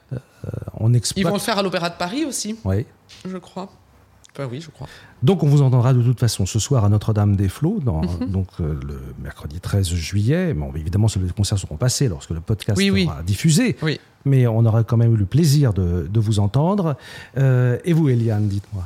[0.76, 1.26] On Ils exploite.
[1.28, 2.86] vont le faire à l'Opéra de Paris aussi, Oui.
[3.30, 3.70] je crois.
[4.38, 4.88] Enfin oui, je crois.
[5.24, 8.30] Donc on vous entendra de toute façon ce soir à Notre-Dame-des-Flots, Mhm.
[8.32, 10.54] donc euh, le mercredi 13 juillet.
[10.54, 13.06] Bon, évidemment, les concerts seront passés lorsque le podcast Oui, oui.
[13.06, 14.00] sera diffusé, Oui.
[14.26, 16.96] mais on aura quand même eu le plaisir de, de vous entendre.
[17.38, 18.84] Euh, et vous, Eliane, dites-moi,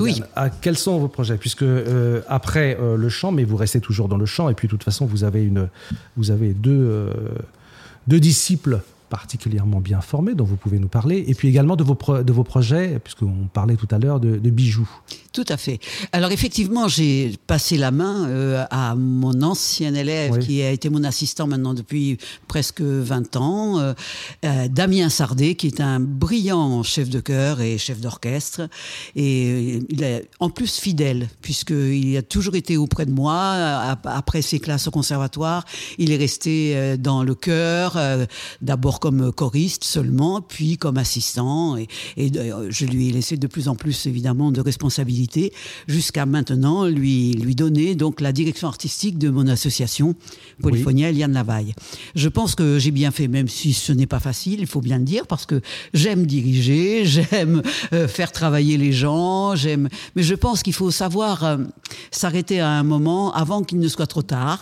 [0.00, 0.20] Oui.
[0.34, 1.36] à- quels sont vos projets?
[1.36, 4.70] Puisque euh, après le chant, mais vous restez toujours dans le chant, et puis de
[4.72, 5.68] toute façon, vous avez, une,
[6.16, 7.10] vous avez deux,
[8.08, 11.94] deux disciples particulièrement bien formés dont vous pouvez nous parler, et puis également de vos,
[11.94, 14.88] pro- de vos projets, puisqu'on parlait tout à l'heure de, de bijoux.
[15.32, 15.78] Tout à fait.
[16.12, 20.38] Alors effectivement, j'ai passé la main euh, à mon ancien élève Oui.
[20.40, 23.92] qui a été mon assistant maintenant depuis presque 20 ans, euh,
[24.44, 28.62] euh, Damien Sardet, qui est un brillant chef de chœur et chef d'orchestre.
[29.16, 33.34] Et il est en plus fidèle, puisqu'il a toujours été auprès de moi.
[33.52, 35.64] ap- Après ses classes au conservatoire,
[35.98, 38.26] il est resté dans le chœur, euh,
[38.98, 41.76] d'abord comme choriste seulement, puis comme assistant.
[41.76, 45.52] Et, et euh, je lui ai laissé de plus en plus, évidemment, de responsabilités,
[45.86, 50.14] jusqu'à maintenant lui, lui donner donc la direction artistique de mon association
[50.62, 51.74] Polyphonia Eliane Lavaille.
[52.14, 54.98] Je pense que j'ai bien fait, même si ce n'est pas facile, il faut bien
[54.98, 55.60] le dire, parce que
[55.94, 59.88] j'aime diriger, j'aime euh, faire travailler les gens, j'aime.
[60.16, 61.58] Mais je pense qu'il faut savoir euh,
[62.10, 64.60] s'arrêter à un moment avant qu'il ne soit trop tard.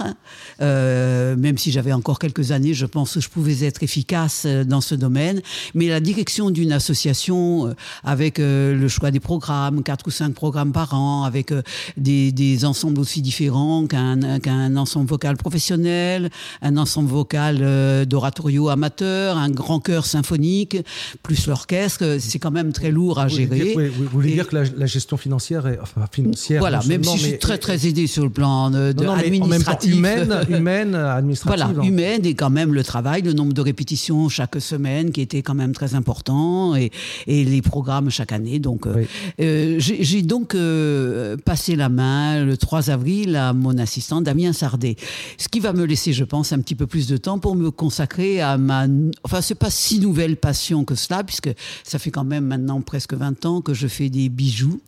[0.60, 4.64] Euh, même si j'avais encore quelques années, je pense que je pouvais être efficace euh,
[4.64, 5.40] dans ce domaine.
[5.74, 7.74] Mais la direction d'une association euh,
[8.04, 11.52] avec euh, le choix des programmes, quatre ou cinq programmes par an, avec
[11.96, 16.30] des, des ensembles aussi différents qu'un qu'un ensemble vocal professionnel,
[16.62, 20.76] un ensemble vocal d'oratorio amateur, un grand chœur symphonique,
[21.22, 23.74] plus l'orchestre, c'est quand même très lourd à gérer.
[23.96, 26.60] vous voulez Et- dire que la, la gestion financière est enfin, financière.
[26.60, 29.14] voilà, même si seulement, je suis mais- très très aidé sur le plan de, Non,
[29.16, 29.94] mais en même temps, administratif.
[29.94, 31.64] humaine, humaine, administrative.
[31.64, 31.82] Voilà, hein.
[31.84, 35.54] humaine et quand même le travail, le nombre de répétitions chaque semaine qui était quand
[35.54, 36.90] même très important et,
[37.26, 38.58] et les programmes chaque année.
[38.58, 39.06] Donc, euh, Oui.
[39.40, 44.52] euh, j'ai j'ai donc euh, passé la main le 3 avril à mon assistant Damien
[44.52, 44.96] Sardet.
[45.38, 47.70] Ce qui va me laisser, je pense, un petit peu plus de temps pour me
[47.70, 48.86] consacrer à ma.
[49.24, 51.50] Enfin, c'est pas si nouvelle passion que cela, puisque
[51.84, 54.80] ça fait quand même maintenant presque 20 ans que je fais des bijoux.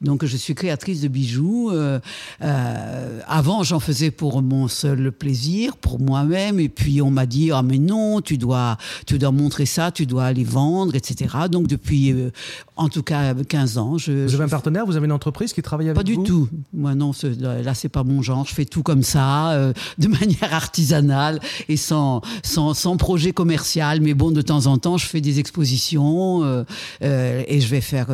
[0.00, 1.70] Donc je suis créatrice de bijoux.
[1.72, 1.98] Euh,
[2.42, 6.58] euh, avant, j'en faisais pour mon seul plaisir, pour moi-même.
[6.60, 10.06] Et puis on m'a dit ah mais non, tu dois, tu dois montrer ça, tu
[10.06, 11.34] dois les vendre, etc.
[11.50, 12.30] Donc depuis, euh,
[12.76, 15.52] en tout cas 15 ans, je, Vous je avez un partenaire Vous avez une entreprise
[15.52, 16.24] qui travaille avec pas du vous?
[16.24, 16.48] tout.
[16.72, 17.26] Moi non, ce-
[17.62, 18.46] là c'est pas mon genre.
[18.46, 24.00] Je fais tout comme ça, de manière artisanale et sans, sans sans projet commercial.
[24.00, 26.64] Mais bon, de temps en temps, je fais des expositions
[27.02, 28.08] et je vais faire.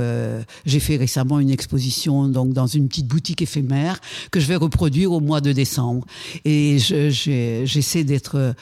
[0.64, 5.12] J'ai fait récemment une exposition donc dans une petite boutique éphémère que je vais reproduire
[5.12, 6.06] au mois de décembre.
[6.44, 8.54] Et j'essaie d'être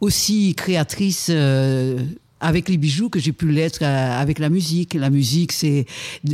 [0.00, 1.28] aussi créatrice.
[1.30, 1.98] euh,
[2.40, 4.94] avec les bijoux que j'ai pu l'être euh, avec la musique.
[4.94, 5.86] La musique, c'est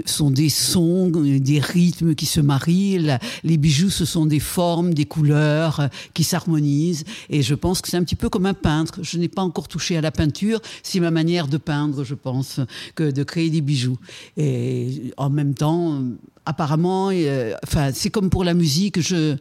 [0.04, 3.18] sont des sons, des rythmes qui se marient.
[3.44, 7.04] Les bijoux, ce sont des formes, des couleurs euh, qui s'harmonisent.
[7.30, 9.00] Et je pense que c'est un petit peu comme un peintre.
[9.02, 10.60] Je n'ai pas encore touché à la peinture.
[10.82, 12.60] C'est ma manière de peindre, je pense,
[12.94, 13.98] que de créer des bijoux.
[14.36, 16.02] Et en même temps,
[16.46, 19.00] apparemment, euh, enfin, c'est comme pour la musique.
[19.00, 19.36] Je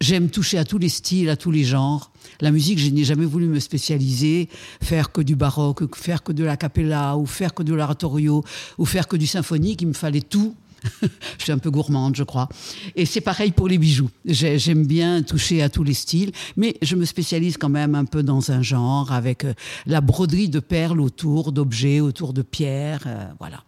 [0.00, 2.10] J'aime toucher à tous les styles, à tous les genres.
[2.40, 4.48] La musique, je n'ai jamais voulu me spécialiser,
[4.82, 8.42] faire que du baroque, faire que de la cappella, ou faire que de l'oratorio,
[8.78, 9.82] ou faire que du symphonique.
[9.82, 10.54] Il me fallait tout.
[11.02, 11.08] je
[11.42, 12.48] suis un peu gourmande, je crois.
[12.96, 14.08] Et c'est pareil pour les bijoux.
[14.24, 18.06] J'ai- J'aime bien toucher à tous les styles, mais je me spécialise quand même un
[18.06, 19.52] peu dans un genre, avec euh,
[19.84, 23.02] la broderie de perles autour d'objets, autour de pierres.
[23.06, 23.62] euh, voilà.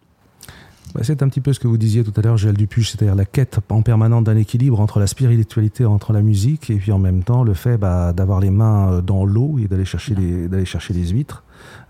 [0.94, 3.14] Bah, C'est un petit peu ce que vous disiez tout à l'heure, Joël Dupuche, c'est-à-dire
[3.14, 6.98] la quête en permanente d'un équilibre entre la spiritualité, entre la musique, et puis en
[6.98, 10.48] même temps le fait bah, d'avoir les mains euh, dans l'eau et d'aller chercher, les,
[10.48, 11.42] d'aller chercher les huîtres.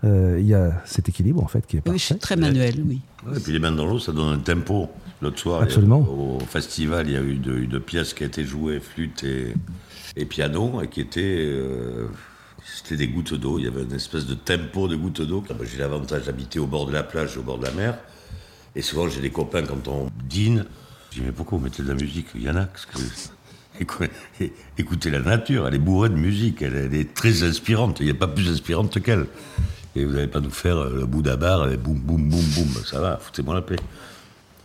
[0.03, 1.99] Euh, Il y a cet équilibre en fait qui est Oui, parfait.
[1.99, 3.01] suis très manuel, oui.
[3.35, 4.89] Et puis les mains dans l'eau, ça donne un tempo.
[5.21, 5.99] L'autre soir, Absolument.
[6.01, 9.53] au festival, il y a eu une, une pièce qui a été jouée, flûte et,
[10.17, 11.21] et piano, et qui était.
[11.23, 12.07] euh,
[12.65, 13.57] c'était des gouttes d'eau.
[13.59, 15.41] Il y avait une espèce de tempo de gouttes d'eau.
[15.63, 17.97] J'ai l'avantage d'habiter au bord de la plage, au bord de la mer.
[18.75, 20.65] Et souvent, j'ai des copains quand on dîne.
[21.11, 22.65] Je dis, mais pourquoi vous mettez de la musique Il y en a.
[22.65, 22.99] que-
[23.79, 24.03] Écou-
[24.77, 27.99] Écoutez la nature, elle est bourrée de musique, elle, est très inspirante.
[27.99, 29.25] Il n'y a pas plus inspirante qu'elle.
[29.95, 32.83] Et vous n'allez pas nous faire euh, le bout d'abord, boum, boum, boum, boum.
[32.85, 33.75] Ça va, foutez-moi la paix.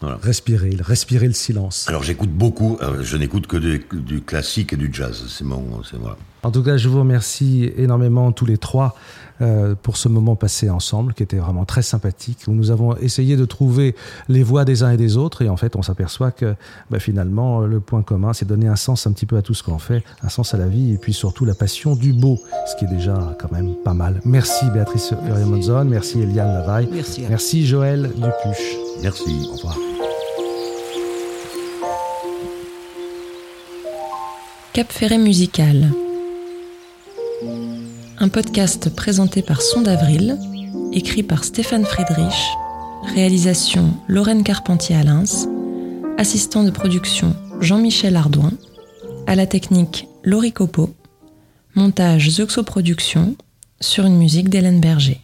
[0.00, 0.18] Voilà.
[0.22, 1.86] Respirer, respirer le silence.
[1.88, 5.24] Alors j'écoute beaucoup, euh, je n'écoute que du, du classique et du jazz.
[5.28, 5.82] C'est mon.
[5.82, 6.16] c'est- Voilà.
[6.44, 8.94] En tout cas, je vous remercie énormément tous les trois
[9.40, 13.36] euh, pour ce moment passé ensemble, qui était vraiment très sympathique, où nous avons essayé
[13.36, 13.96] de trouver
[14.28, 16.54] les voix des uns et des autres, et en fait, on s'aperçoit que
[16.90, 19.64] bah, finalement, le point commun, c'est donner un sens un petit peu à tout ce
[19.64, 22.76] qu'on fait, un sens à la vie, et puis surtout la passion du beau, ce
[22.76, 24.20] qui est déjà quand même pas mal.
[24.24, 27.24] Merci Béatrice Uriamonzon, merci Eliane Lavaille, Merci.
[27.28, 28.87] merci Joël Dupuche.
[29.02, 29.48] Merci.
[29.48, 29.78] Au revoir.
[34.72, 35.92] Cap Ferré Musical.
[38.18, 40.36] Un podcast présenté par Son d'Avril,
[40.92, 42.34] écrit par Stéphane Friedrich,
[43.14, 45.46] réalisation Lorraine Carpentier-Alins,
[46.16, 48.52] Assistant de production Jean-Michel Ardouin.
[49.26, 50.90] À la technique Laurie Copeau.
[51.74, 53.36] Montage Zuxo Productions
[53.80, 55.20] sur une musique d'Hélène Berger.